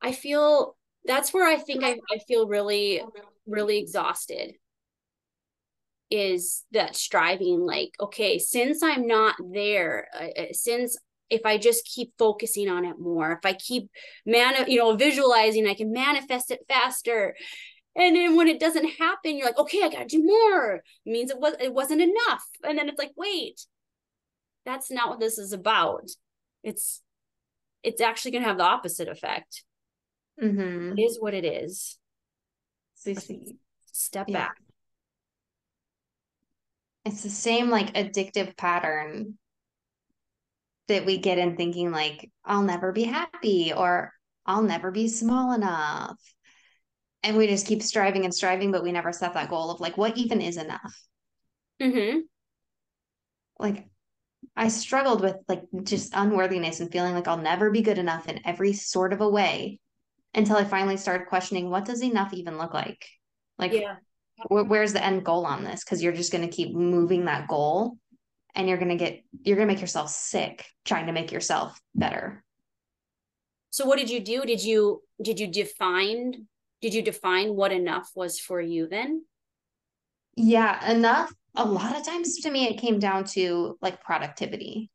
[0.00, 3.02] I feel that's where I think I, I feel really,
[3.46, 4.54] really exhausted
[6.10, 10.98] is that striving like okay since i'm not there uh, since
[11.32, 13.90] if I just keep focusing on it more, if I keep
[14.26, 17.34] man, you know, visualizing, I can manifest it faster.
[17.96, 20.74] And then when it doesn't happen, you're like, okay, I gotta do more.
[20.76, 22.44] It means it was it wasn't enough.
[22.62, 23.60] And then it's like, wait,
[24.64, 26.08] that's not what this is about.
[26.62, 27.02] It's
[27.82, 29.64] it's actually gonna have the opposite effect.
[30.42, 30.98] Mm-hmm.
[30.98, 31.98] It is what it is.
[32.94, 33.56] See,
[33.92, 34.38] Step yeah.
[34.38, 34.56] back.
[37.04, 39.38] It's the same like addictive pattern
[40.88, 44.12] that we get in thinking like I'll never be happy or
[44.46, 46.18] I'll never be small enough.
[47.22, 49.96] And we just keep striving and striving, but we never set that goal of like
[49.96, 51.00] what even is enough.
[51.80, 52.20] Mm-hmm.
[53.58, 53.86] Like
[54.56, 58.40] I struggled with like just unworthiness and feeling like I'll never be good enough in
[58.44, 59.78] every sort of a way
[60.34, 63.06] until I finally started questioning what does enough even look like?
[63.58, 63.96] Like yeah.
[64.50, 65.84] wh- where's the end goal on this?
[65.84, 67.98] Because you're just going to keep moving that goal
[68.54, 71.80] and you're going to get you're going to make yourself sick trying to make yourself
[71.94, 72.44] better.
[73.70, 74.42] So what did you do?
[74.42, 76.46] Did you did you define
[76.80, 79.24] did you define what enough was for you then?
[80.36, 84.90] Yeah enough a lot of times to me it came down to like productivity.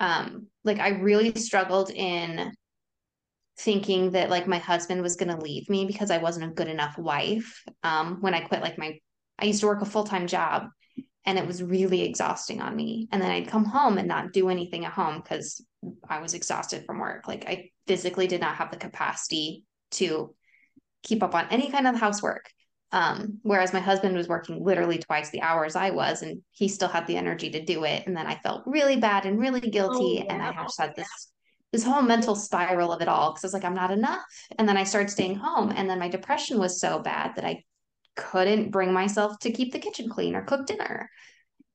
[0.00, 2.52] Um like i really struggled in
[3.58, 6.68] thinking that like my husband was going to leave me because i wasn't a good
[6.68, 8.96] enough wife um when i quit like my
[9.38, 10.68] i used to work a full-time job
[11.28, 13.06] and it was really exhausting on me.
[13.12, 15.62] And then i'd come home and not do anything at home because
[16.08, 17.28] i was exhausted from work.
[17.28, 20.34] Like i physically did not have the capacity to
[21.02, 22.50] keep up on any kind of housework.
[22.90, 26.88] Um, whereas my husband was working literally twice the hours i was and he still
[26.88, 28.06] had the energy to do it.
[28.06, 30.32] And then i felt really bad and really guilty oh, yeah.
[30.32, 31.28] and i just had this
[31.72, 34.22] this whole mental spiral of it all because i was like i'm not enough.
[34.58, 37.62] And then i started staying home and then my depression was so bad that i
[38.18, 41.08] couldn't bring myself to keep the kitchen clean or cook dinner.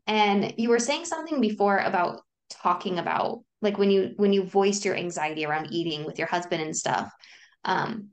[0.05, 4.83] And you were saying something before about talking about like when you when you voiced
[4.83, 7.09] your anxiety around eating with your husband and stuff.
[7.63, 8.09] Um,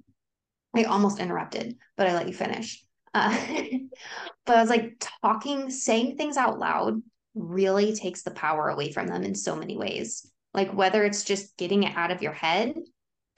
[0.75, 2.83] I almost interrupted, but I let you finish.
[3.13, 3.37] Uh,
[4.47, 7.03] but I was like talking, saying things out loud
[7.35, 10.31] really takes the power away from them in so many ways.
[10.55, 12.75] Like whether it's just getting it out of your head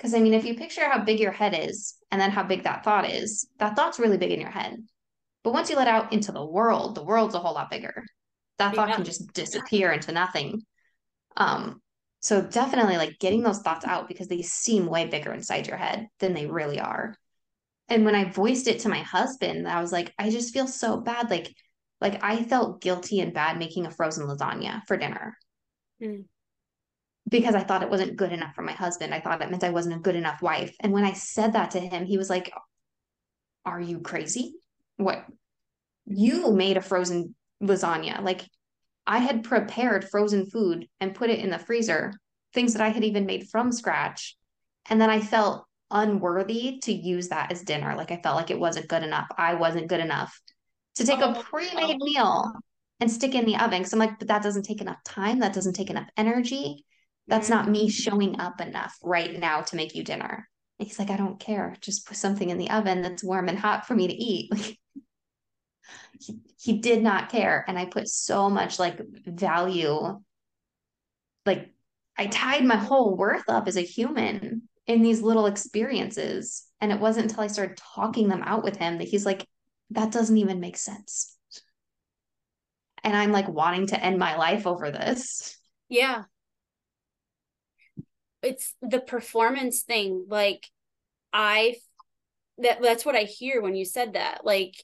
[0.02, 2.64] because I mean, if you picture how big your head is and then how big
[2.64, 4.76] that thought is, that thought's really big in your head.
[5.44, 8.04] But once you let out into the world, the world's a whole lot bigger.
[8.58, 8.96] That thought yeah.
[8.96, 10.62] can just disappear into nothing.
[11.36, 11.80] Um,
[12.18, 16.08] so definitely like getting those thoughts out because they seem way bigger inside your head
[16.18, 17.14] than they really are.
[17.88, 20.96] And when I voiced it to my husband, I was like, I just feel so
[20.96, 21.30] bad.
[21.30, 21.54] Like,
[22.00, 25.38] like I felt guilty and bad making a frozen lasagna for dinner.
[26.02, 26.24] Mm
[27.28, 29.14] because I thought it wasn't good enough for my husband.
[29.14, 30.74] I thought it meant I wasn't a good enough wife.
[30.80, 32.52] And when I said that to him, he was like,
[33.64, 34.54] Are you crazy?
[34.96, 35.24] What?
[36.06, 38.22] You made a frozen lasagna.
[38.22, 38.46] Like
[39.06, 42.12] I had prepared frozen food and put it in the freezer,
[42.54, 44.36] things that I had even made from scratch.
[44.90, 47.94] And then I felt unworthy to use that as dinner.
[47.96, 49.28] Like I felt like it wasn't good enough.
[49.36, 50.38] I wasn't good enough
[50.96, 52.04] to take a oh, pre made oh.
[52.04, 52.52] meal
[53.00, 53.84] and stick in the oven.
[53.84, 55.40] So I'm like, but that doesn't take enough time.
[55.40, 56.84] That doesn't take enough energy.
[57.28, 57.92] That's not me mm.
[57.92, 60.48] showing up enough right now to make you dinner.
[60.78, 61.76] And he's like, I don't care.
[61.80, 64.78] Just put something in the oven that's warm and hot for me to eat.
[66.22, 70.20] he, he did not care and i put so much like value
[71.46, 71.70] like
[72.16, 77.00] i tied my whole worth up as a human in these little experiences and it
[77.00, 79.46] wasn't until i started talking them out with him that he's like
[79.90, 81.36] that doesn't even make sense
[83.04, 85.56] and i'm like wanting to end my life over this
[85.88, 86.24] yeah
[88.42, 90.66] it's the performance thing like
[91.32, 91.74] i
[92.58, 94.74] that that's what i hear when you said that like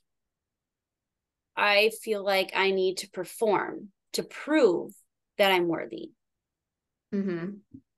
[1.57, 4.93] i feel like i need to perform to prove
[5.37, 6.11] that i'm worthy
[7.15, 7.51] mm-hmm.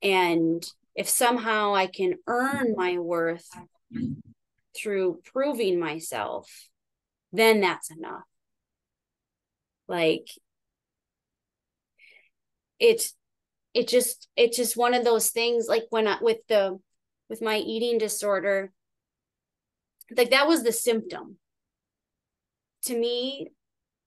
[0.03, 3.49] and if somehow i can earn my worth
[4.77, 6.69] through proving myself
[7.33, 8.23] then that's enough
[9.87, 10.29] like
[12.79, 13.15] it's
[13.75, 16.79] it just it's just one of those things like when I with the
[17.29, 18.73] with my eating disorder
[20.17, 21.37] like that was the symptom.
[22.85, 23.49] To me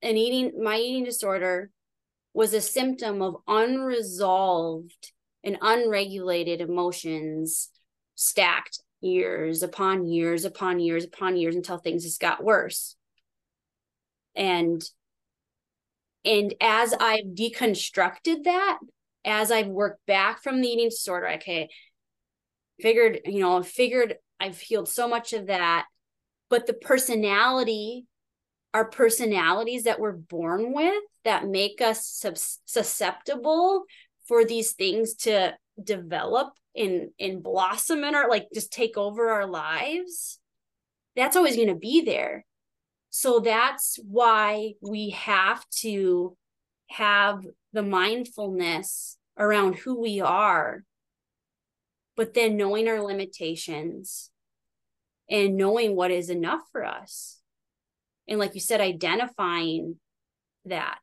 [0.01, 1.69] an eating my eating disorder
[2.33, 5.11] was a symptom of unresolved
[5.43, 7.69] and unregulated emotions
[8.15, 12.95] stacked years upon years upon years upon years until things just got worse.
[14.35, 14.83] And
[16.25, 18.79] and as i've deconstructed that
[19.25, 21.69] as I've worked back from the eating disorder, okay,
[22.79, 25.85] figured, you know, figured I've healed so much of that.
[26.49, 28.05] But the personality,
[28.73, 32.23] our personalities that we're born with that make us
[32.65, 33.83] susceptible
[34.27, 39.45] for these things to develop and and blossom in our like just take over our
[39.45, 40.39] lives
[41.15, 42.45] that's always going to be there
[43.09, 46.35] so that's why we have to
[46.89, 47.43] have
[47.73, 50.83] the mindfulness around who we are,
[52.15, 54.29] but then knowing our limitations
[55.29, 57.41] and knowing what is enough for us.
[58.27, 59.95] And like you said, identifying
[60.65, 60.99] that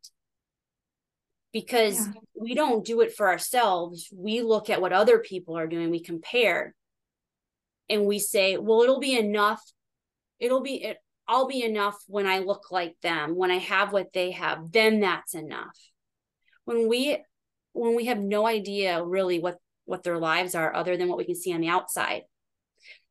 [1.53, 2.12] because yeah.
[2.35, 4.09] we don't do it for ourselves.
[4.14, 6.75] We look at what other people are doing, we compare,
[7.89, 9.61] and we say, well, it'll be enough.
[10.39, 14.12] It'll be, it, I'll be enough when I look like them, when I have what
[14.12, 15.77] they have, then that's enough
[16.65, 17.19] when we
[17.73, 21.25] when we have no idea really what what their lives are other than what we
[21.25, 22.23] can see on the outside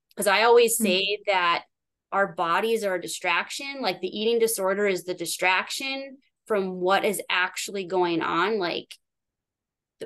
[0.10, 0.84] because i always hmm.
[0.84, 1.32] say mm-hmm.
[1.32, 1.64] that
[2.12, 7.22] our bodies are a distraction like the eating disorder is the distraction from what is
[7.30, 8.96] actually going on like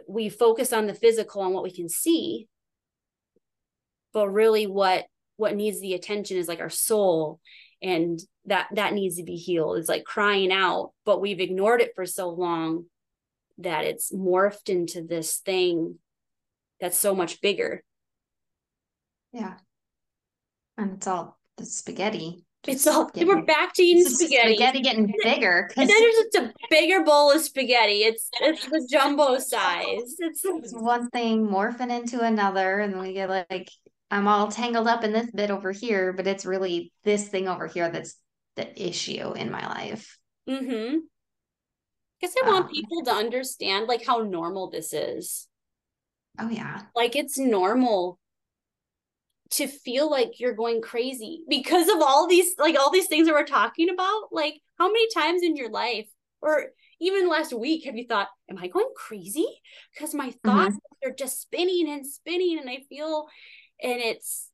[0.08, 2.48] we focus on the physical and what we can see
[4.14, 5.06] but really what
[5.38, 7.40] what needs the attention is like our soul
[7.82, 11.94] and that that needs to be healed it's like crying out but we've ignored it
[11.96, 12.86] for so long
[13.60, 16.00] that it's morphed into this thing
[16.80, 17.84] that's so much bigger.
[19.32, 19.56] Yeah.
[20.78, 22.46] And it's all the spaghetti.
[22.66, 24.56] It's all getting, we're back to eating spaghetti.
[24.56, 25.70] Spaghetti getting bigger.
[25.76, 28.04] And then there's just a bigger bowl of spaghetti.
[28.04, 30.16] It's it's the jumbo size.
[30.20, 33.70] It's, it's one thing morphing into another, and we get like
[34.10, 37.68] I'm all tangled up in this bit over here, but it's really this thing over
[37.68, 38.16] here that's
[38.56, 40.18] the issue in my life.
[40.48, 41.00] Mm-hmm
[42.24, 45.50] guess I want um, people to understand like how normal this is.
[46.40, 46.84] Oh yeah.
[46.96, 48.18] Like it's normal
[49.52, 53.34] to feel like you're going crazy because of all these like all these things that
[53.34, 54.30] we're talking about.
[54.32, 56.08] Like how many times in your life
[56.42, 56.68] or
[57.02, 59.48] even last week have you thought, am I going crazy?
[59.94, 60.50] Because my mm-hmm.
[60.50, 61.10] thoughts mm-hmm.
[61.10, 63.28] are just spinning and spinning and I feel
[63.82, 64.50] and it's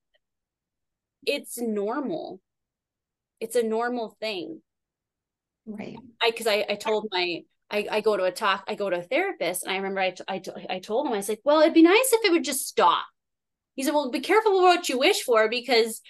[1.24, 2.41] it's normal.
[3.39, 4.63] It's a normal thing.
[5.67, 5.97] Right.
[6.20, 8.97] I because I, I told my I, I go to a talk, I go to
[8.99, 11.74] a therapist, and I remember I, I, I told him, I was like, well, it'd
[11.74, 13.05] be nice if it would just stop.
[13.76, 16.01] He said, well, be careful what you wish for because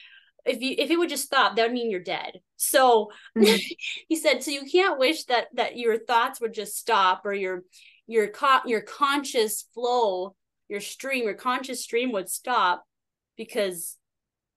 [0.45, 2.39] if you if it would just stop, that would mean you're dead.
[2.55, 3.55] So mm-hmm.
[4.07, 7.63] he said, so you can't wish that that your thoughts would just stop or your
[8.07, 10.35] your co- your conscious flow,
[10.67, 12.83] your stream, your conscious stream would stop
[13.37, 13.97] because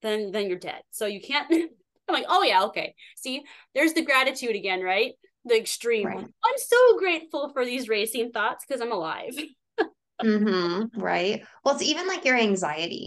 [0.00, 0.82] then then you're dead.
[0.90, 1.52] So you can't.
[2.08, 2.94] I'm like, oh yeah, okay.
[3.16, 3.44] See,
[3.74, 5.12] there's the gratitude again, right?
[5.44, 6.18] The extreme right.
[6.18, 9.34] I'm so grateful for these racing thoughts because I'm alive.
[10.22, 11.44] mm-hmm, right.
[11.64, 13.06] Well, it's even like your anxiety.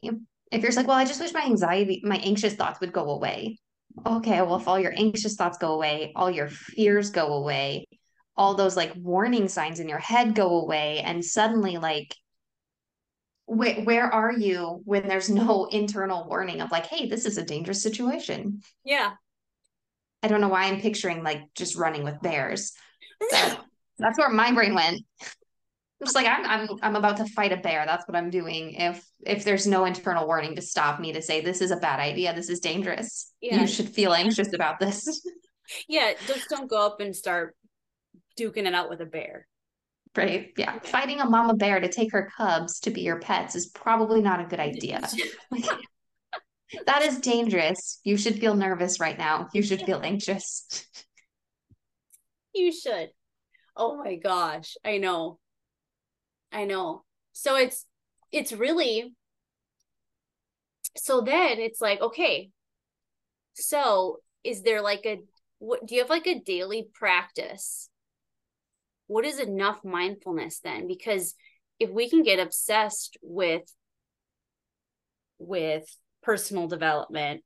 [0.51, 3.59] If you're like, well, I just wish my anxiety, my anxious thoughts would go away.
[4.05, 7.87] Okay, well, if all your anxious thoughts go away, all your fears go away,
[8.35, 12.13] all those like warning signs in your head go away, and suddenly, like,
[13.45, 17.45] where, where are you when there's no internal warning of like, hey, this is a
[17.45, 18.61] dangerous situation?
[18.83, 19.13] Yeah.
[20.25, 22.73] I don't know why I'm picturing like just running with bears.
[23.31, 23.57] So
[23.97, 25.01] that's where my brain went.
[25.21, 27.85] I'm just like I'm I'm I'm about to fight a bear.
[27.85, 28.73] That's what I'm doing.
[28.73, 32.01] If if there's no internal warning to stop me to say this is a bad
[32.01, 33.31] idea, this is dangerous.
[33.39, 33.61] Yeah.
[33.61, 35.25] You should feel anxious about this.
[35.87, 37.55] yeah, just don't go up and start
[38.37, 39.47] duking it out with a bear.
[40.13, 40.51] Right.
[40.57, 40.79] Yeah.
[40.79, 44.41] Fighting a mama bear to take her cubs to be your pets is probably not
[44.41, 45.07] a good idea.
[46.85, 47.99] That is dangerous.
[48.03, 49.49] You should feel nervous right now.
[49.53, 50.85] You should feel anxious.
[52.53, 53.09] You should.
[53.75, 54.77] Oh my gosh.
[54.85, 55.39] I know.
[56.51, 57.03] I know.
[57.33, 57.85] So it's
[58.31, 59.13] it's really
[60.95, 62.49] so then it's like okay.
[63.55, 65.19] So is there like a
[65.59, 67.89] what do you have like a daily practice
[69.07, 71.35] what is enough mindfulness then because
[71.79, 73.63] if we can get obsessed with
[75.37, 75.85] with
[76.25, 77.43] personal development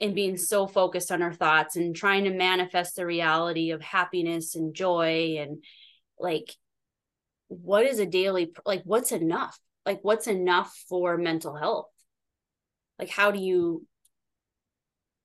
[0.00, 4.54] and being so focused on our thoughts and trying to manifest the reality of happiness
[4.54, 5.62] and joy and
[6.18, 6.54] like
[7.48, 9.58] what is a daily like what's enough?
[9.86, 11.86] Like what's enough for mental health?
[12.98, 13.86] Like how do you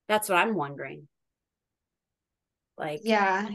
[0.08, 1.08] that's what i'm wondering.
[2.78, 3.50] Like yeah.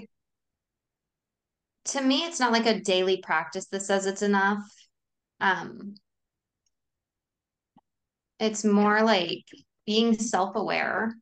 [1.87, 4.63] To me it's not like a daily practice that says it's enough.
[5.41, 5.95] Um
[8.45, 9.45] it's more like
[9.87, 11.15] being self-aware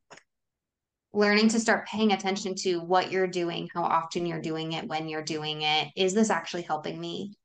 [1.13, 5.07] learning to start paying attention to what you're doing how often you're doing it when
[5.07, 5.89] you're doing it.
[5.95, 7.35] Is this actually helping me?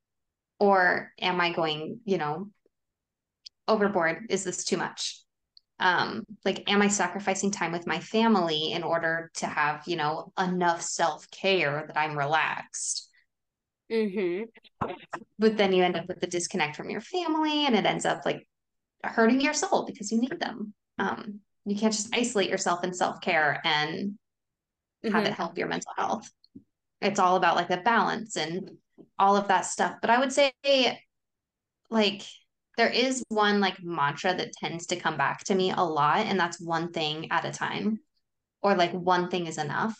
[0.58, 2.48] Or am i going you know
[3.68, 4.26] overboard?
[4.30, 5.22] Is this too much?
[5.78, 10.32] Um like am i sacrificing time with my family in order to have you know
[10.38, 13.08] enough self-care that i'm relaxed?
[13.92, 14.44] Mm-hmm.
[15.38, 18.22] But then you end up with the disconnect from your family and it ends up
[18.24, 18.46] like
[19.04, 20.74] hurting your soul because you need them.
[20.98, 24.18] Um, you can't just isolate yourself in self-care and
[25.04, 25.14] mm-hmm.
[25.14, 26.30] have it help your mental health.
[27.00, 28.78] It's all about like the balance and
[29.18, 29.96] all of that stuff.
[30.00, 30.52] But I would say
[31.90, 32.22] like
[32.76, 36.38] there is one like mantra that tends to come back to me a lot, and
[36.38, 38.00] that's one thing at a time,
[38.62, 39.96] or like one thing is enough.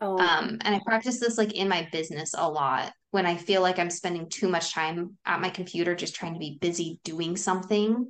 [0.00, 0.18] Oh.
[0.18, 3.78] Um, and I practice this like in my business a lot when I feel like
[3.78, 8.08] I'm spending too much time at my computer just trying to be busy doing something.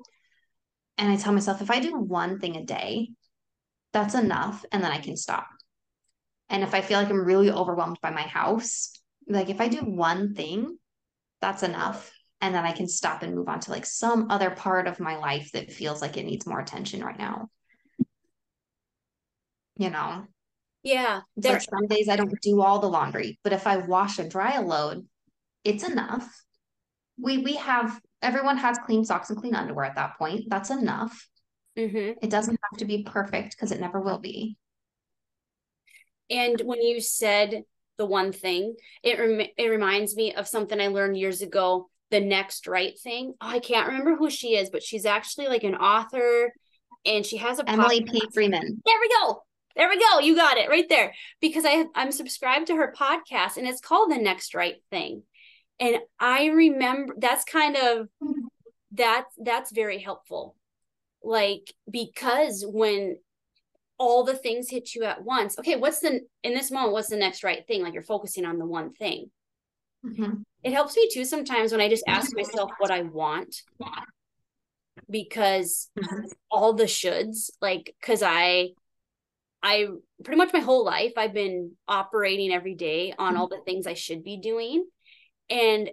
[0.98, 3.10] And I tell myself, if I do one thing a day,
[3.92, 4.64] that's enough.
[4.70, 5.46] And then I can stop.
[6.48, 8.92] And if I feel like I'm really overwhelmed by my house,
[9.26, 10.76] like if I do one thing,
[11.40, 12.12] that's enough.
[12.40, 15.16] And then I can stop and move on to like some other part of my
[15.16, 17.48] life that feels like it needs more attention right now.
[19.76, 20.26] You know?
[20.82, 21.20] Yeah.
[21.36, 24.54] There some days I don't do all the laundry, but if I wash and dry
[24.54, 25.06] a load,
[25.64, 26.26] it's enough.
[27.18, 30.44] We we have everyone has clean socks and clean underwear at that point.
[30.48, 31.28] That's enough.
[31.78, 32.18] Mm-hmm.
[32.22, 34.56] It doesn't have to be perfect because it never will be.
[36.30, 37.64] And when you said
[37.98, 41.90] the one thing, it rem- it reminds me of something I learned years ago.
[42.10, 43.34] The next right thing.
[43.40, 46.52] Oh, I can't remember who she is, but she's actually like an author,
[47.04, 48.12] and she has a Emily podcast.
[48.12, 48.22] P.
[48.34, 48.82] Freeman.
[48.84, 49.42] There we go.
[49.80, 50.18] There we go.
[50.18, 51.14] You got it right there.
[51.40, 55.22] Because I I'm subscribed to her podcast and it's called The Next Right Thing.
[55.80, 58.08] And I remember that's kind of
[58.92, 60.54] that's that's very helpful.
[61.22, 63.16] Like because when
[63.96, 67.16] all the things hit you at once, okay, what's the in this moment, what's the
[67.16, 67.82] next right thing?
[67.82, 69.30] Like you're focusing on the one thing.
[70.04, 70.42] Mm-hmm.
[70.62, 73.56] It helps me too sometimes when I just ask myself what I want
[75.08, 76.26] because mm-hmm.
[76.50, 78.70] all the shoulds, like, because I
[79.62, 79.88] I
[80.24, 83.58] pretty much my whole life I've been operating every day on all mm-hmm.
[83.58, 84.86] the things I should be doing.
[85.48, 85.90] And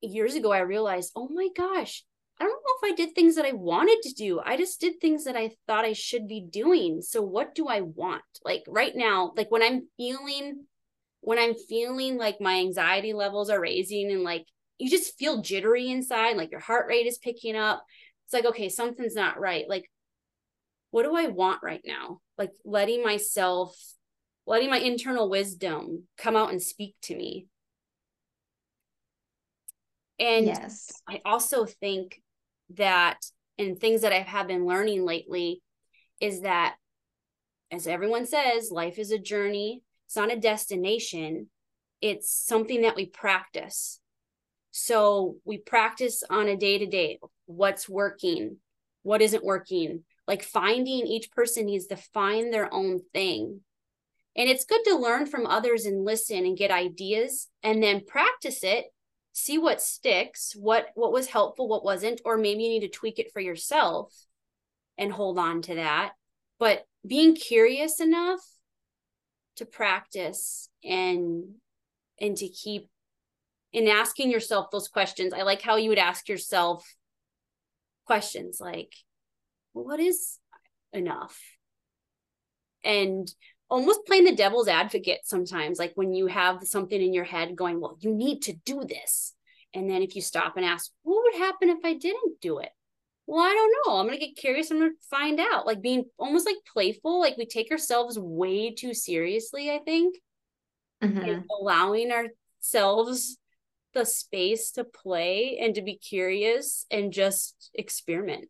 [0.00, 2.04] years ago I realized, oh my gosh,
[2.40, 4.40] I don't know if I did things that I wanted to do.
[4.40, 7.02] I just did things that I thought I should be doing.
[7.02, 8.22] So what do I want?
[8.44, 10.64] Like right now, like when I'm feeling
[11.20, 14.46] when I'm feeling like my anxiety levels are raising and like
[14.78, 17.84] you just feel jittery inside, like your heart rate is picking up.
[18.26, 19.68] It's like, okay, something's not right.
[19.68, 19.90] Like
[20.90, 22.20] what do I want right now?
[22.38, 23.76] Like letting myself,
[24.46, 27.48] letting my internal wisdom come out and speak to me.
[30.20, 30.90] And yes.
[31.08, 32.22] I also think
[32.76, 33.18] that,
[33.58, 35.62] and things that I have been learning lately
[36.20, 36.76] is that,
[37.70, 41.50] as everyone says, life is a journey, it's not a destination,
[42.00, 44.00] it's something that we practice.
[44.70, 48.58] So we practice on a day to day what's working,
[49.02, 53.62] what isn't working, like finding each person needs to find their own thing.
[54.36, 58.62] And it's good to learn from others and listen and get ideas and then practice
[58.62, 58.86] it
[59.32, 63.20] see what sticks what what was helpful what wasn't or maybe you need to tweak
[63.20, 64.12] it for yourself
[64.98, 66.12] and hold on to that.
[66.58, 68.40] But being curious enough
[69.56, 71.44] to practice and
[72.20, 72.88] and to keep
[73.72, 75.32] in asking yourself those questions.
[75.32, 76.84] I like how you would ask yourself
[78.06, 78.92] questions like
[79.84, 80.38] what is
[80.92, 81.38] enough?
[82.84, 83.32] And
[83.70, 87.78] almost playing the devil's advocate sometimes like when you have something in your head going
[87.80, 89.34] well you need to do this.
[89.74, 92.70] And then if you stop and ask what would happen if i didn't do it?
[93.26, 93.98] Well i don't know.
[93.98, 95.66] I'm gonna get curious i'm gonna find out.
[95.66, 100.16] Like being almost like playful like we take ourselves way too seriously i think
[101.02, 101.44] Mhm.
[101.60, 103.36] allowing ourselves
[103.94, 108.48] the space to play and to be curious and just experiment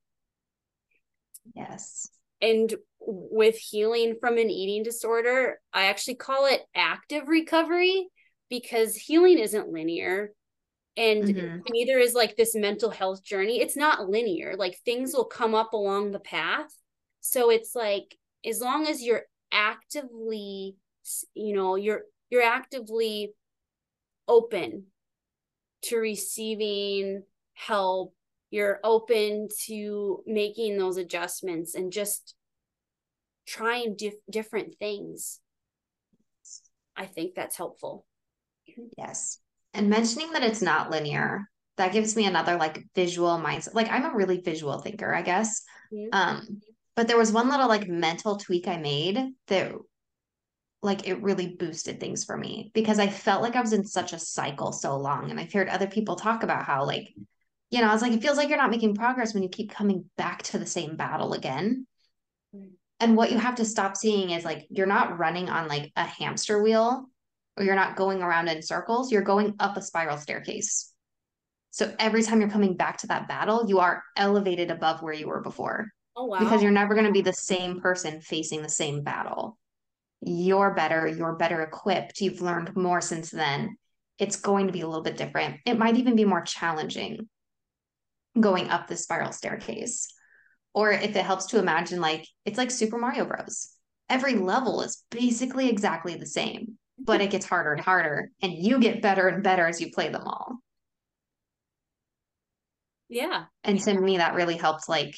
[1.55, 2.09] Yes.
[2.40, 8.09] and with healing from an eating disorder, I actually call it active recovery
[8.49, 10.32] because healing isn't linear.
[10.96, 11.62] And Mhm.
[11.70, 13.61] neither is like this mental health journey.
[13.61, 14.57] It's not linear.
[14.57, 16.70] Like things will come up along the path.
[17.20, 20.76] So it's like as long as you're actively,
[21.34, 23.32] you know, you're you're actively
[24.26, 24.86] open
[25.82, 27.22] to receiving
[27.55, 28.14] help,
[28.51, 32.34] you're open to making those adjustments and just
[33.46, 35.40] trying dif- different things.
[36.96, 38.05] I think that's helpful.
[38.96, 39.38] Yes.
[39.74, 43.74] And mentioning that it's not linear, that gives me another like visual mindset.
[43.74, 45.62] Like I'm a really visual thinker, I guess.
[45.92, 46.09] Mhm.
[46.12, 46.61] Um,
[46.96, 49.72] but there was one little like mental tweak I made that
[50.82, 54.12] like it really boosted things for me because I felt like I was in such
[54.12, 55.30] a cycle so long.
[55.30, 57.14] And I've heard other people talk about how like,
[57.71, 59.71] you know, I was like, it feels like you're not making progress when you keep
[59.71, 61.87] coming back to the same battle again.
[62.55, 62.71] Mm.
[63.01, 66.05] And what you have to stop seeing is like you're not running on like a
[66.05, 67.09] hamster wheel
[67.57, 70.93] or you're not going around in circles, you're going up a spiral staircase.
[71.71, 75.29] So every time you're coming back to that battle, you are elevated above where you
[75.29, 76.39] were before Oh wow.
[76.39, 79.59] because you're never going to be the same person facing the same battle.
[80.21, 83.77] You're better, you're better equipped, you've learned more since then.
[84.19, 85.61] It's going to be a little bit different.
[85.64, 87.29] It might even be more challenging
[88.41, 90.09] going up the spiral staircase.
[90.74, 93.70] Or if it helps to imagine, like, it's like Super Mario Bros.
[94.09, 98.78] Every level is basically exactly the same, but it gets harder and harder, and you
[98.78, 100.59] get better and better as you play them all.
[103.09, 103.45] yeah.
[103.64, 105.16] And to me, that really helped, like,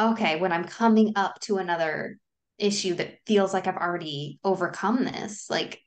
[0.00, 2.18] okay, when I'm coming up to another
[2.58, 5.80] issue that feels like I've already overcome this, like,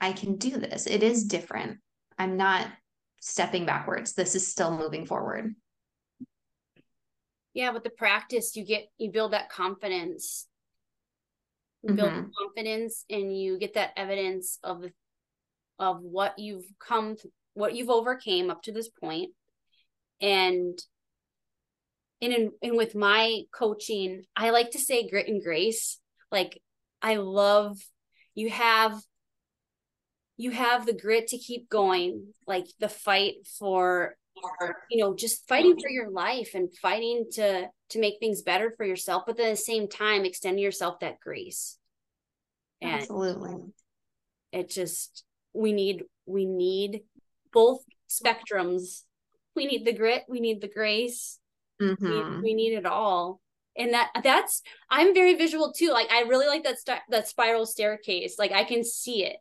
[0.00, 0.86] I can do this.
[0.86, 1.78] It is different.
[2.18, 2.68] I'm not
[3.20, 4.14] stepping backwards.
[4.14, 5.54] This is still moving forward.
[7.54, 10.46] Yeah, with the practice you get you build that confidence.
[11.82, 12.32] You build Mhm.
[12.34, 14.84] confidence and you get that evidence of
[15.78, 18.90] of what you've come th- what you've overcame up to this.
[20.20, 20.78] And
[22.20, 26.00] and in and with my coaching, I like to say grit and grace.
[26.30, 26.60] Like
[27.02, 27.78] I love
[28.34, 29.00] you have
[30.36, 34.16] you have the grit to keep going, like the fight for
[34.90, 38.84] you know just fighting for your life and fighting to to make things better for
[38.84, 41.78] yourself but at the same time extending yourself that grace.
[42.80, 43.72] And Absolutely.
[44.52, 47.02] it just we need we need
[47.52, 47.80] both
[48.10, 49.02] spectrums.
[49.54, 51.38] We need the grit we need the grace
[51.80, 52.42] we, Mhm.
[52.42, 53.40] we need it all.
[53.76, 55.90] And that that's i'm very visual too.
[55.90, 58.38] Like i really like that st- that spiral staircase.
[58.38, 59.36] Like i can see it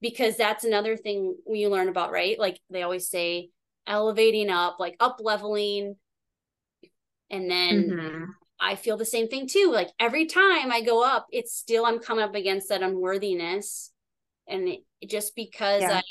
[0.00, 2.38] because that's another thing we learn about right?
[2.38, 3.50] Like they always say
[3.88, 5.96] elevating up like up leveling
[7.30, 8.26] and then Mhm.
[8.60, 9.70] I feel the same thing too.
[9.72, 13.92] Like every time I go up, it's still I'm coming up against that unworthiness.
[14.46, 15.98] And it, just because Yeah.
[15.98, 16.02] I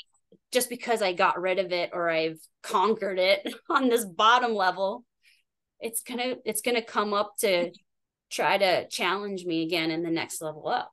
[0.50, 5.04] just because I got rid of it or I've conquered it on this bottom level,
[5.80, 7.70] it's gonna it's gonna come up to
[8.30, 10.90] try to challenge me again in the next level up.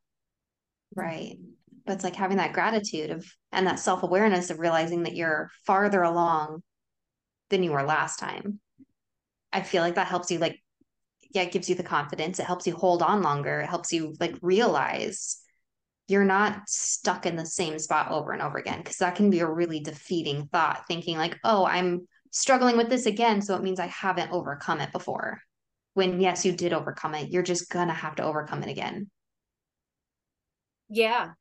[0.96, 1.38] Right.
[1.86, 6.02] But it's like having that gratitude of and that self-awareness of realizing that you're farther
[6.02, 6.64] along
[7.50, 8.60] than you were last time.
[9.54, 10.62] I feel like that helps you like
[11.32, 12.40] yeah, it gives you the confidence.
[12.40, 13.60] It helps you hold on longer.
[13.60, 15.42] It helps you like realize
[16.08, 19.40] you're not stuck in the same spot over and over again because that can be
[19.40, 23.80] a really defeating thought thinking like, "Oh, I'm struggling with this again, so it means
[23.80, 25.42] I haven't overcome it before."
[25.94, 27.32] When yes, you did overcome it.
[27.32, 29.10] You're just going to have to overcome it again.
[30.90, 31.32] Yeah.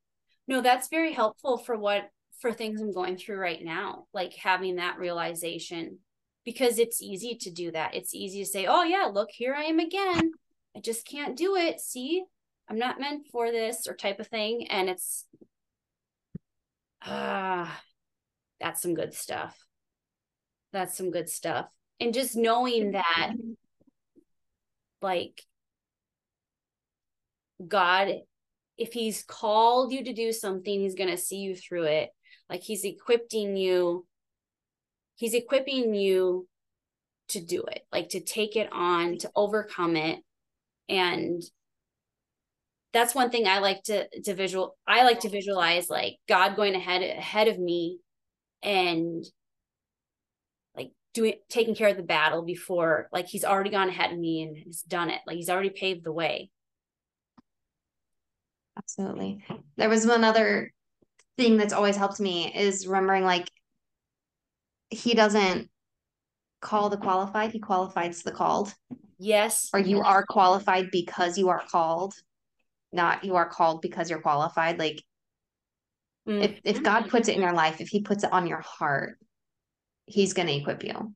[0.46, 2.10] No, that's very helpful for what
[2.40, 5.98] for things I'm going through right now, like having that realization
[6.44, 7.94] because it's easy to do that.
[7.94, 10.32] It's easy to say, "Oh yeah, look, here I am again.
[10.76, 11.80] I just can't do it.
[11.80, 12.24] See?
[12.68, 15.26] I'm not meant for this or type of thing." And it's
[17.02, 17.80] ah,
[18.60, 19.56] that's some good stuff.
[20.72, 21.66] That's some good stuff.
[22.00, 23.34] And just knowing that
[25.00, 25.42] like
[27.66, 28.22] God
[28.76, 32.10] if he's called you to do something, he's going to see you through it.
[32.50, 34.06] Like he's equipping you,
[35.16, 36.46] he's equipping you
[37.28, 40.20] to do it, like to take it on, to overcome it.
[40.88, 41.42] And
[42.92, 46.74] that's one thing I like to to visual I like to visualize like God going
[46.74, 47.98] ahead ahead of me
[48.62, 49.24] and
[50.76, 54.42] like doing taking care of the battle before like he's already gone ahead of me
[54.42, 55.20] and has done it.
[55.26, 56.50] Like he's already paved the way.
[58.76, 59.44] Absolutely.
[59.76, 60.72] There was one other
[61.36, 63.50] thing that's always helped me is remembering like
[64.90, 65.68] he doesn't
[66.60, 68.74] call the qualified he qualifies the called.
[69.18, 69.70] Yes.
[69.72, 72.14] Or you are qualified because you are called
[72.92, 74.78] not you are called because you're qualified.
[74.78, 75.02] Like
[76.28, 76.42] mm.
[76.42, 79.18] if, if god puts it in your life if he puts it on your heart
[80.06, 81.14] he's going to equip you.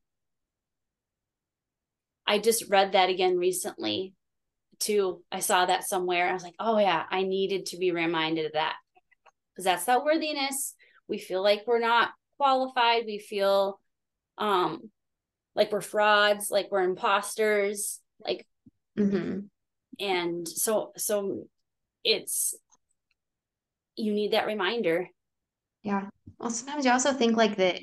[2.27, 4.15] I just read that again recently
[4.79, 5.23] too.
[5.31, 6.29] I saw that somewhere.
[6.29, 8.77] I was like oh yeah i needed to be reminded of that
[9.65, 10.75] that's that worthiness?
[11.09, 13.05] We feel like we're not qualified.
[13.07, 13.81] We feel
[14.37, 14.91] um
[15.55, 18.47] like we're frauds like we're imposters like
[18.97, 19.41] mm-hmm.
[19.99, 21.49] and so so
[22.05, 22.55] it's
[23.97, 25.09] you need that reminder.
[25.83, 26.07] Yeah.
[26.39, 27.81] Well sometimes you also think like that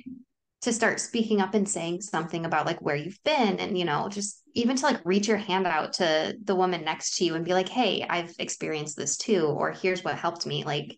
[0.62, 4.10] to start speaking up and saying something about like where you've been and you know
[4.10, 7.46] just even to like reach your hand out to the woman next to you and
[7.46, 10.98] be like hey i've experienced this too or here's what helped me like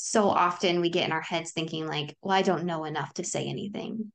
[0.00, 3.24] so often we get in our heads thinking like well i don't know enough to
[3.24, 4.12] say anything.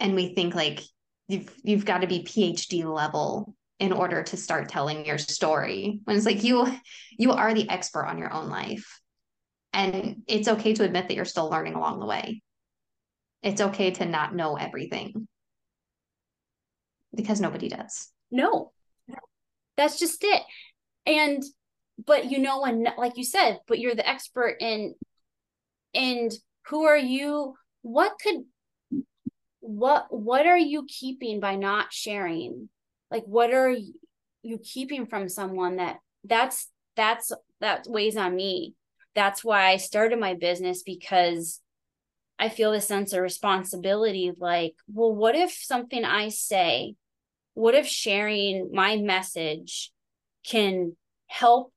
[0.00, 0.80] And we think like
[1.26, 6.16] you've you've got to be phd level in order to start telling your story when
[6.16, 6.66] it's like you
[7.18, 9.00] you are the expert on your own life.
[9.74, 12.40] And it's okay to admit that you're still learning along the way.
[13.42, 15.28] It's okay to not know everything.
[17.14, 18.08] Because nobody does.
[18.30, 18.72] No.
[19.76, 20.42] That's just it.
[21.04, 21.42] And
[22.04, 24.94] but you know and like you said but you're the expert in
[25.94, 26.32] and
[26.68, 28.44] who are you what could
[29.60, 32.68] what what are you keeping by not sharing?
[33.10, 33.74] Like what are
[34.42, 38.74] you keeping from someone that that's that's that weighs on me.
[39.14, 41.60] That's why i started my business because
[42.38, 46.94] i feel the sense of responsibility like well what if something i say
[47.54, 49.90] what if sharing my message
[50.46, 50.96] can
[51.26, 51.72] help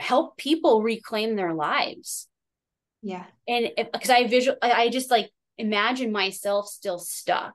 [0.00, 2.26] help people reclaim their lives.
[3.02, 3.24] Yeah.
[3.48, 7.54] And because i visual i just like imagine myself still stuck.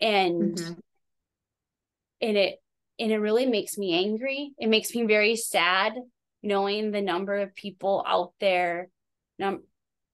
[0.00, 0.72] And mm-hmm.
[2.20, 2.58] and it
[2.98, 4.52] and it really makes me angry.
[4.58, 5.94] It makes me very sad
[6.42, 8.88] knowing the number of people out there
[9.38, 9.64] num-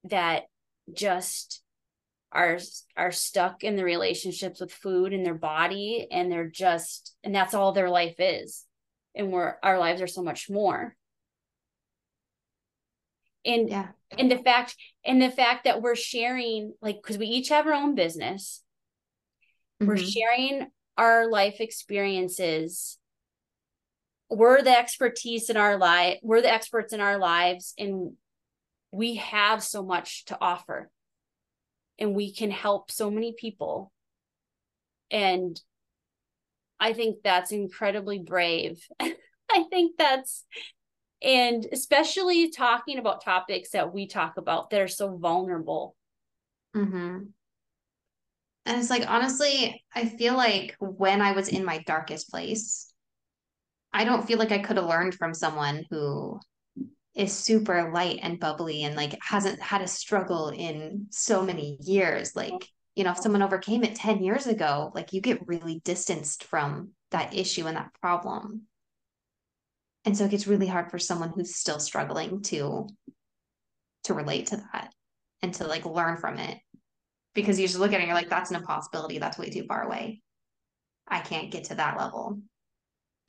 [0.05, 0.43] that
[0.91, 1.61] just
[2.31, 2.57] are
[2.97, 7.53] are stuck in the relationships with food and their body and they're just and that's
[7.53, 8.65] all their life is
[9.15, 10.95] and we're our lives are so much more.
[13.45, 13.89] And yeah.
[14.17, 17.73] and the fact and the fact that we're sharing like because we each have our
[17.73, 18.61] own business.
[19.81, 19.87] Mm-hmm.
[19.87, 22.97] we're sharing our life experiences.
[24.29, 28.13] We're the expertise in our life we're the experts in our lives and
[28.93, 30.89] we have so much to offer.
[31.99, 33.91] And we can help so many people.
[35.09, 35.59] And
[36.79, 38.85] i think that's incredibly brave.
[38.99, 40.45] I think that's
[41.21, 45.95] and especially talking about topics that we talk about that are so vulnerable.
[46.75, 47.25] Mm-hmm.
[48.65, 52.91] and it's like honestly i feel like when i was in my darkest place
[53.93, 56.39] i don't feel like i could have learned from someone who
[57.15, 62.35] is super light and bubbly and like hasn't had a struggle in so many years.
[62.35, 66.43] Like you know if someone overcame it 10 years ago like you get really distanced
[66.43, 68.63] from that issue and that problem.
[70.03, 72.89] And so it gets really hard for someone who's still struggling to
[74.03, 74.93] to relate to that
[75.41, 76.57] and to like learn from it.
[77.33, 79.17] Because you just look at it and you're like that's an impossibility.
[79.17, 80.21] That's way too far away.
[81.07, 82.39] I can't get to that level.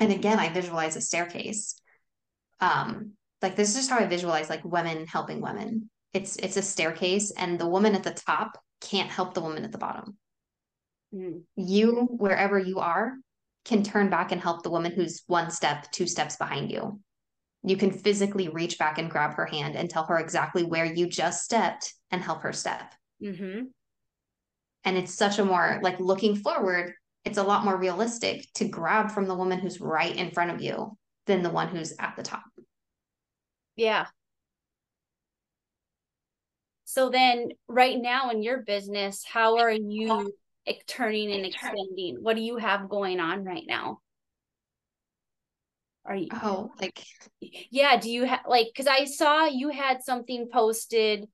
[0.00, 1.80] And again i visualize a staircase.
[2.60, 5.90] Um like this is just how i visualize like women helping women.
[6.12, 9.72] It's it's a staircase and the woman at the top can't help the woman at
[9.72, 10.16] the bottom
[11.14, 11.40] mm.
[11.56, 13.14] you wherever you are
[13.64, 17.00] can turn back and help the woman who's one step, two steps behind you.
[17.62, 21.06] You can physically reach back and grab her hand and tell her exactly where you
[21.06, 22.94] just stepped and help her step.
[23.22, 23.62] Mm-hmm.
[24.84, 26.92] And it's such a more like looking forward,
[27.24, 30.60] it's a lot more realistic to grab from the woman who's right in front of
[30.60, 32.44] you than the one who's at the top.
[33.76, 34.06] Yeah.
[36.84, 40.32] So then, right now in your business, how are you
[40.86, 42.18] turning and extending?
[42.20, 44.00] What do you have going on right now?
[46.04, 47.02] Are you oh like
[47.70, 51.26] yeah, do you have like cuz I saw you had something posted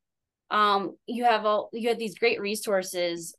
[0.51, 3.35] um you have all you had these great resources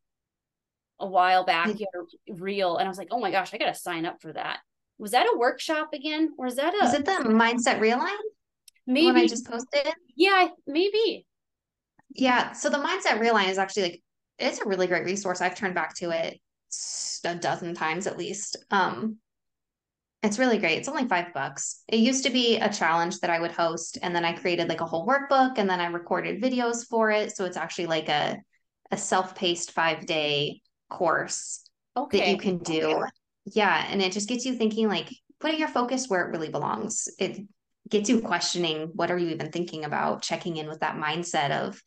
[0.99, 3.57] a while back you had a reel and I was like, "Oh my gosh, I
[3.57, 4.59] got to sign up for that."
[5.01, 8.15] was that a workshop again or is that a Is it the mindset realign?
[8.85, 9.91] maybe One I just posted?
[10.15, 11.25] yeah maybe
[12.13, 12.51] Yeah.
[12.53, 14.01] So the mindset realign is actually like
[14.39, 15.41] it's a really great resource.
[15.41, 16.39] I've turned back to it
[17.23, 18.57] a dozen times at least.
[18.71, 19.17] Um
[20.23, 20.77] it's really great.
[20.77, 21.83] It's only five bucks.
[21.87, 24.81] It used to be a challenge that I would host, and then I created like
[24.81, 27.35] a whole workbook and then I recorded videos for it.
[27.35, 28.37] So it's actually like a
[28.91, 31.63] a self-paced five day course
[31.95, 33.03] okay that you can do.
[33.45, 33.85] Yeah.
[33.89, 35.09] And it just gets you thinking like
[35.39, 37.07] putting your focus where it really belongs.
[37.17, 37.39] It
[37.91, 41.81] gets you questioning what are you even thinking about, checking in with that mindset of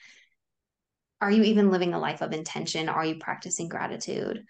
[1.21, 2.89] are you even living a life of intention?
[2.89, 4.45] Are you practicing gratitude?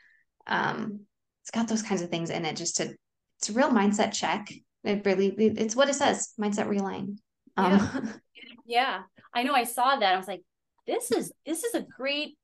[0.47, 1.01] Um,
[1.43, 2.95] it's got those kinds of things in it just to
[3.39, 4.53] it's a real mindset check.
[4.83, 7.17] It really it's what it says, mindset realign.
[7.57, 8.13] Um
[8.67, 9.03] yeah
[9.35, 10.43] i know i saw that i was like
[10.87, 12.37] this is this is a great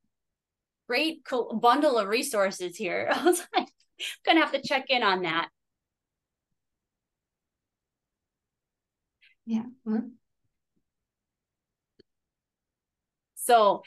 [0.88, 1.20] great
[1.60, 3.68] bundle of resources here i was like
[4.24, 5.48] gonna have to check in on that
[9.50, 9.64] yeah.
[9.84, 10.10] Mhm.
[13.34, 13.82] so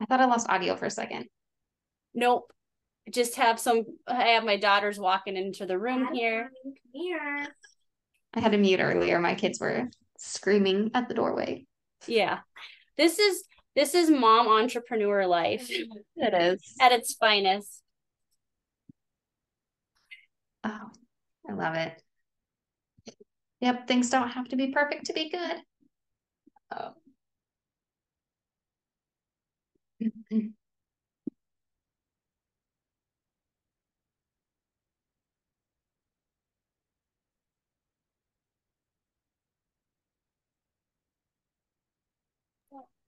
[0.00, 1.26] I thought I lost audio for a second.
[2.14, 2.50] nope
[3.10, 7.46] just have some i have my daughters walking into the room here Come Here.
[8.34, 9.18] I had to mute earlier.
[9.18, 11.66] My kids were screaming at the doorway.
[12.06, 12.40] yeah
[12.96, 16.74] this is this is mom entrepreneur life It is.
[16.80, 17.82] at its finest
[20.64, 20.90] Oh,
[21.48, 22.02] I love it.
[23.60, 25.56] Yep, things don't have to be perfect to be good.
[26.76, 26.94] Oh.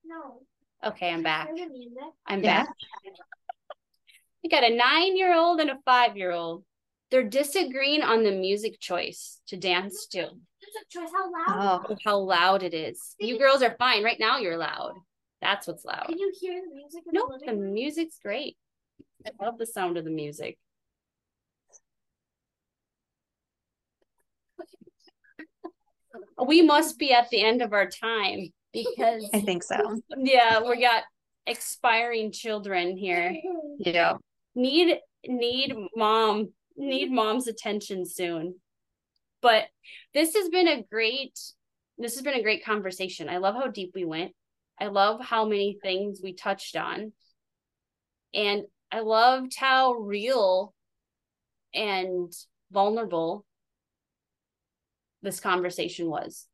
[0.05, 0.41] No.
[0.85, 2.03] okay i'm back Turn the music.
[2.27, 2.65] i'm Yeah.
[2.65, 2.69] back
[4.43, 6.65] we got a nine year old and a five year old
[7.11, 11.11] they're disagreeing on the music choice to dance to Music choice.
[11.13, 11.87] How loud?
[11.91, 14.93] Oh, how loud it is you girls are fine right now you're loud
[15.41, 17.03] that's what's loud Can you hear the music?
[17.07, 17.73] In no the the room?
[17.75, 18.57] music's great
[19.27, 20.59] i love the sound of the music
[26.47, 30.01] we must be at the end of our time because I think so.
[30.17, 31.05] yeah we got
[31.47, 33.35] expiring children here
[33.79, 34.15] Yeah.
[34.55, 37.15] need need mom need mm-hmm.
[37.15, 38.57] mom's attention soon.
[39.43, 39.65] But
[40.15, 41.39] this has been a great
[41.99, 43.29] this has been a great conversation.
[43.29, 44.33] I love how deep we went.
[44.81, 47.13] I love how many things we touched on.
[48.33, 48.63] And
[48.93, 50.75] i loved how real
[51.75, 52.33] and
[52.73, 53.45] vulnerable
[55.23, 56.47] this conversation was.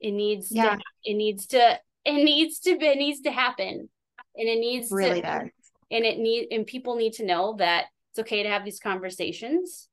[0.00, 0.76] It needs Yeah.
[0.76, 3.88] to it needs to it needs to be it needs to happen.
[4.34, 5.50] And it needs Really to does.
[5.90, 9.88] and it need and people need to know that it's okay to have these conversations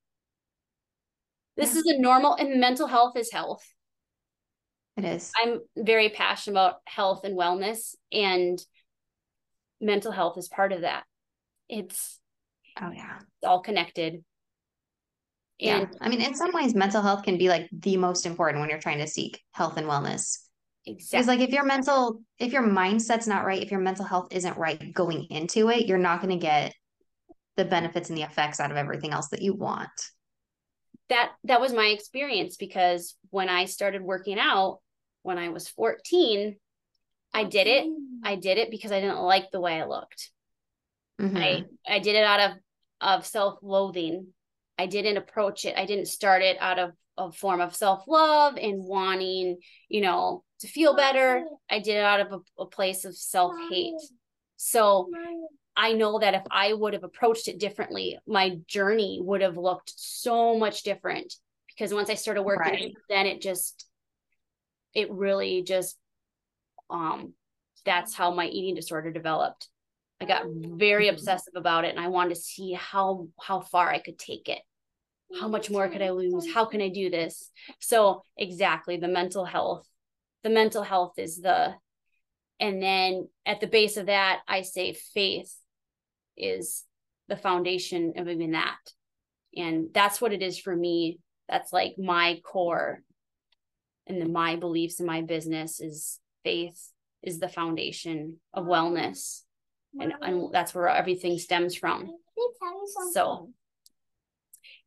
[1.57, 1.79] this Yeah.
[1.79, 3.65] is a normal and mental health is health
[4.97, 5.31] It is.
[5.41, 8.59] i'm very passionate about health and wellness and
[9.79, 11.03] mental health is part of that
[11.69, 12.19] it's
[12.81, 13.19] Oh yeah.
[13.43, 14.23] all connected
[15.59, 15.85] Yeah.
[15.99, 18.79] I mean, in some ways, mental health can be like the most important when you're
[18.79, 20.37] trying to seek health and wellness.
[20.85, 21.17] Exactly.
[21.17, 24.57] Because like if your mental, if your mindset's not right, if your mental health isn't
[24.57, 26.73] right going into it, you're not going to get
[27.59, 29.89] the benefits and the effects out of everything else that you want.
[31.09, 34.79] that that was my experience because when i started working out
[35.23, 36.55] when i was 14
[37.33, 37.85] i did it
[38.23, 40.31] i did it because i didn't like the way i looked
[41.19, 41.37] Mhm.
[41.37, 42.51] I I did it out of
[43.01, 44.27] of self-loathing.
[44.77, 45.75] I didn't approach it.
[45.77, 49.57] I didn't start it out of a form of self-love and wanting,
[49.89, 51.43] you know, to feel better.
[51.69, 53.95] I did it out of a, a place of self-hate.
[54.55, 55.09] So
[55.75, 59.93] I know that if I would have approached it differently, my journey would have looked
[59.95, 61.33] so much different.
[61.67, 62.97] Because once I started working, Right.
[63.07, 63.87] then it just,
[64.93, 65.97] it really just,
[66.89, 67.33] um,
[67.85, 69.69] that's how my eating disorder developed.
[70.19, 71.13] I got very Mhm.
[71.13, 74.61] obsessive about it, and I wanted to see how how far I could take it.
[75.39, 76.51] How much more could I lose?
[76.51, 77.51] How can I do this?
[77.79, 79.87] So exactly the mental health.
[80.43, 81.75] The mental health is the,
[82.59, 85.55] and then at the base of that, I say faith
[86.39, 86.83] is
[87.27, 88.77] the foundation of even that.
[89.55, 91.19] And that's what it is for me.
[91.47, 93.01] That's like my core.
[94.07, 99.41] And then my beliefs in my business is faith is the foundation of wellness.
[99.99, 102.09] And, and that's where everything stems from.
[103.13, 103.49] So,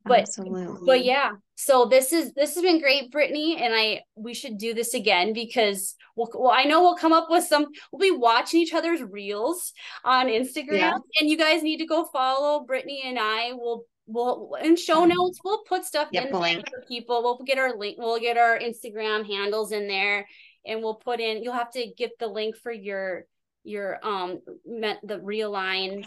[0.04, 0.86] but Absolutely.
[0.86, 4.74] but yeah so this is this has been great Brittni and i we should do
[4.74, 8.60] this again because we'll, well i know we'll come up with some we'll be watching
[8.60, 9.72] each other's reels
[10.04, 10.98] on instagram Yeah.
[11.20, 15.38] and you guys need to go follow Brittni and i will we'll in show notes
[15.44, 16.68] we'll put stuff Yep, in there link.
[16.68, 17.22] for people.
[17.22, 17.96] We'll get our link.
[17.98, 20.26] We'll get our Instagram handles in there,
[20.66, 21.42] and we'll put in.
[21.42, 23.24] You'll have to get the link for your
[23.62, 26.04] your um met the realign.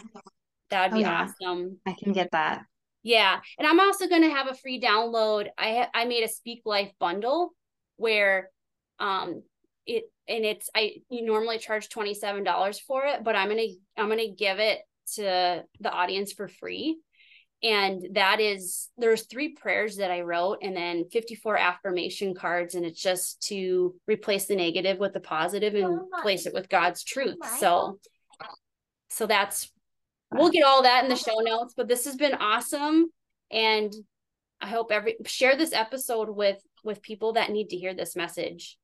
[0.68, 1.26] That'd Oh, be yeah.
[1.42, 1.78] awesome.
[1.86, 2.62] I can get that.
[3.06, 5.46] Yeah, and I'm also going to have a free download.
[5.56, 7.52] I ha- I made a Speak Life bundle
[7.98, 8.50] where
[8.98, 9.44] um
[9.86, 14.08] it and it's I you normally charge $27 for it, but I'm going to I'm
[14.08, 14.80] going to give it
[15.14, 16.98] to the audience for free.
[17.62, 22.84] And that is there's three prayers that I wrote and then 54 affirmation cards and
[22.84, 27.38] it's just to replace the negative with the positive and replace it with God's truth.
[27.60, 28.00] So
[29.10, 29.70] so that's
[30.38, 33.06] we'll get all that in the show notes but this has been awesome
[33.50, 33.92] and
[34.60, 38.78] i hope every share this episode with with people that need to hear this message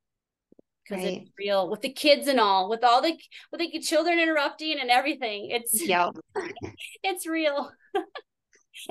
[0.84, 1.22] because Right.
[1.22, 3.16] it's real with the kids and all with all the
[3.50, 6.10] with the children interrupting and everything it's Yep.
[7.04, 7.70] it's real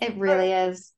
[0.02, 0.94] It really is.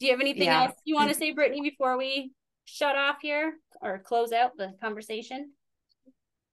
[0.00, 0.64] do you have anything Yeah.
[0.64, 2.32] else you want to say Brittni before we
[2.64, 5.52] shut off here or close out the conversation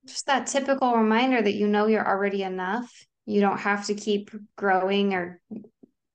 [0.05, 2.91] Just that typical reminder that you know you're already enough.
[3.25, 5.39] You don't have to keep growing or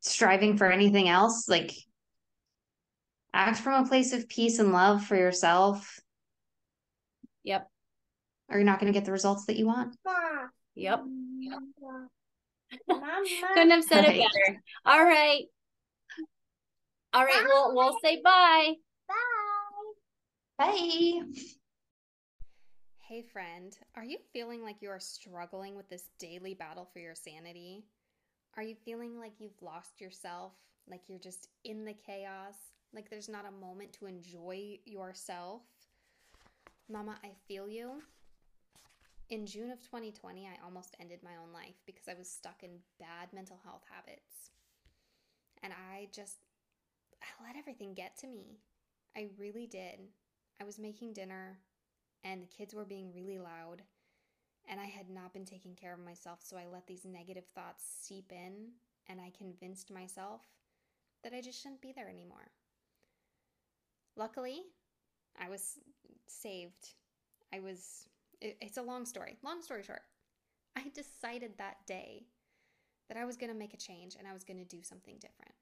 [0.01, 1.49] striving for anything else.
[1.49, 1.73] Like,
[3.33, 6.01] act from a place of peace and love for yourself,
[7.45, 7.69] yep
[8.49, 9.97] or you're not going to get the results that you want.
[10.75, 11.03] yep
[12.89, 13.23] Mama.
[13.55, 15.45] couldn't have said it better all right
[17.15, 18.75] all right we'll we'll say bye
[20.59, 20.67] Bye.
[20.67, 21.21] Bye.
[23.09, 27.15] Hey, friend, are you feeling like you are struggling with this daily battle for your
[27.15, 27.87] sanity?
[28.55, 30.53] Are you feeling like you've lost yourself,
[30.91, 32.57] like you're just in the chaos,
[32.93, 35.63] like there's not a moment to enjoy yourself?
[36.91, 38.03] Mama, I feel you.
[39.31, 42.73] In June of 2020, I almost ended my own life because I was stuck in
[43.01, 44.51] bad mental health habits.
[45.63, 46.37] And I just,
[47.23, 48.59] I let everything get to me.
[49.17, 49.99] I really did.
[50.61, 51.57] I was making dinner
[52.25, 53.83] and the kids were being really loud
[54.69, 57.85] and I had not been taking care of myself, so I let these negative thoughts
[58.03, 58.73] seep in
[59.09, 60.43] and I convinced myself
[61.25, 62.51] that I just shouldn't be there anymore.
[64.17, 64.61] Luckily,
[65.41, 65.79] I was
[66.27, 66.95] saved.
[67.53, 68.09] I was,
[68.41, 69.39] it, it's a long story.
[69.43, 70.03] Long story short,
[70.77, 72.27] I decided that day
[73.09, 75.15] that I was going to make a change and I was going to do something
[75.15, 75.55] different.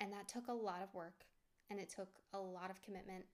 [0.00, 1.24] And that took a lot of work
[1.68, 3.24] and it took a lot of commitment.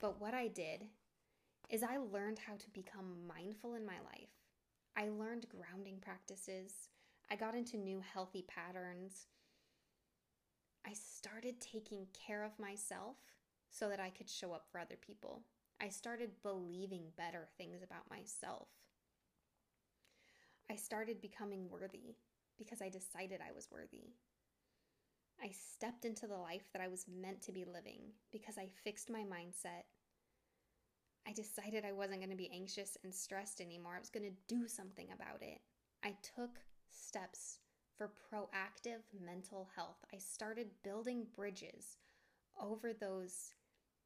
[0.00, 0.84] But what I did
[1.68, 4.30] is I learned how to become mindful in my life.
[4.96, 6.88] I learned grounding practices.
[7.30, 9.26] I got into new healthy patterns.
[10.86, 13.16] I started taking care of myself
[13.70, 15.42] so that I could show up for other people.
[15.80, 18.68] I started believing better things about myself.
[20.70, 22.16] I started becoming worthy
[22.56, 24.14] because I decided I was worthy.
[25.42, 28.00] I stepped into the life that I was meant to be living
[28.32, 29.84] because I fixed my mindset.
[31.36, 33.94] Decided I wasn't going to be anxious and stressed anymore.
[33.94, 35.60] I was going to do something about it.
[36.02, 36.58] I took
[36.90, 37.58] steps
[37.98, 39.98] for proactive mental health.
[40.14, 41.98] I started building bridges
[42.58, 43.52] over those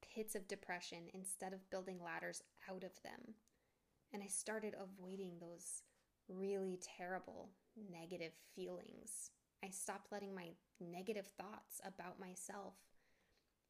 [0.03, 3.35] pits of depression instead of building ladders out of them.
[4.13, 5.83] And I started avoiding those
[6.29, 7.51] really terrible
[7.93, 9.31] negative feelings.
[9.65, 10.49] I stopped letting my
[10.81, 12.75] negative thoughts about myself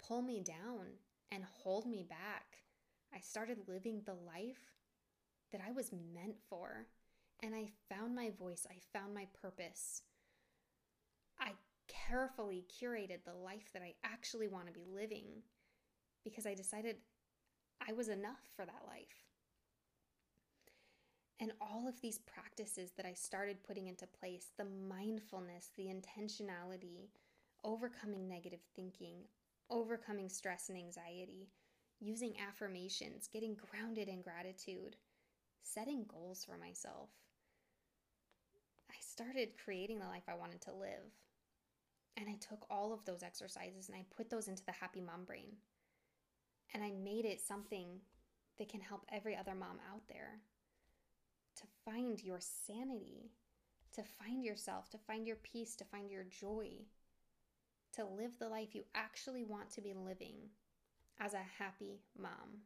[0.02, 0.86] pull me down
[1.30, 2.59] and hold me back.
[3.14, 4.74] I started living the life
[5.52, 6.86] that I was meant for.
[7.42, 10.02] And I found my voice, I found my purpose.
[11.40, 11.52] I
[11.88, 15.42] carefully curated the life that I actually want to be living
[16.22, 16.96] because I decided
[17.86, 19.24] I was enough for that life.
[21.40, 27.08] And all of these practices that I started putting into place the mindfulness, the intentionality,
[27.64, 29.22] overcoming negative thinking,
[29.70, 31.48] overcoming stress and anxiety,
[32.00, 34.96] using affirmations, getting grounded in gratitude,
[35.62, 37.10] setting goals for myself.
[38.90, 41.12] I started creating the life I wanted to live.
[42.16, 45.24] And I took all of those exercises and I put those into the Happy Mom
[45.24, 45.52] Brain.
[46.74, 48.00] And I made it something
[48.58, 50.40] that can help every other mom out there
[51.56, 53.30] to find your sanity,
[53.94, 56.70] to find yourself, to find your peace, to find your joy,
[57.94, 60.36] to live the life you actually want to be living
[61.20, 62.64] as a happy mom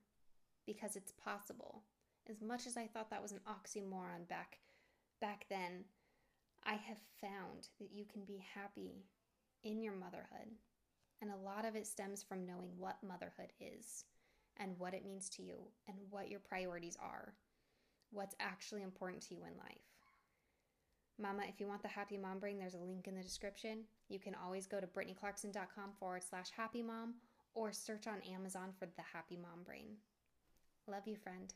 [0.65, 1.83] because it's possible.
[2.31, 4.59] As much as I thought that was an oxymoron back
[5.21, 5.85] back then,
[6.65, 9.05] I have found that you can be happy
[9.63, 10.49] in your motherhood.
[11.21, 14.05] And a lot of it stems from knowing what motherhood is
[14.59, 15.57] and what it means to you
[15.89, 17.35] and what your priorities are,
[18.11, 19.79] what's actually important to you in life.
[21.19, 23.85] Mama, if you want the Happy Mom Brain, there's a link in the description.
[24.09, 27.15] You can always go to brittniclarkson.com forward slash happy mom
[27.55, 29.97] or search on Amazon for the Happy Mom Brain.
[30.87, 31.53] Love you, friend.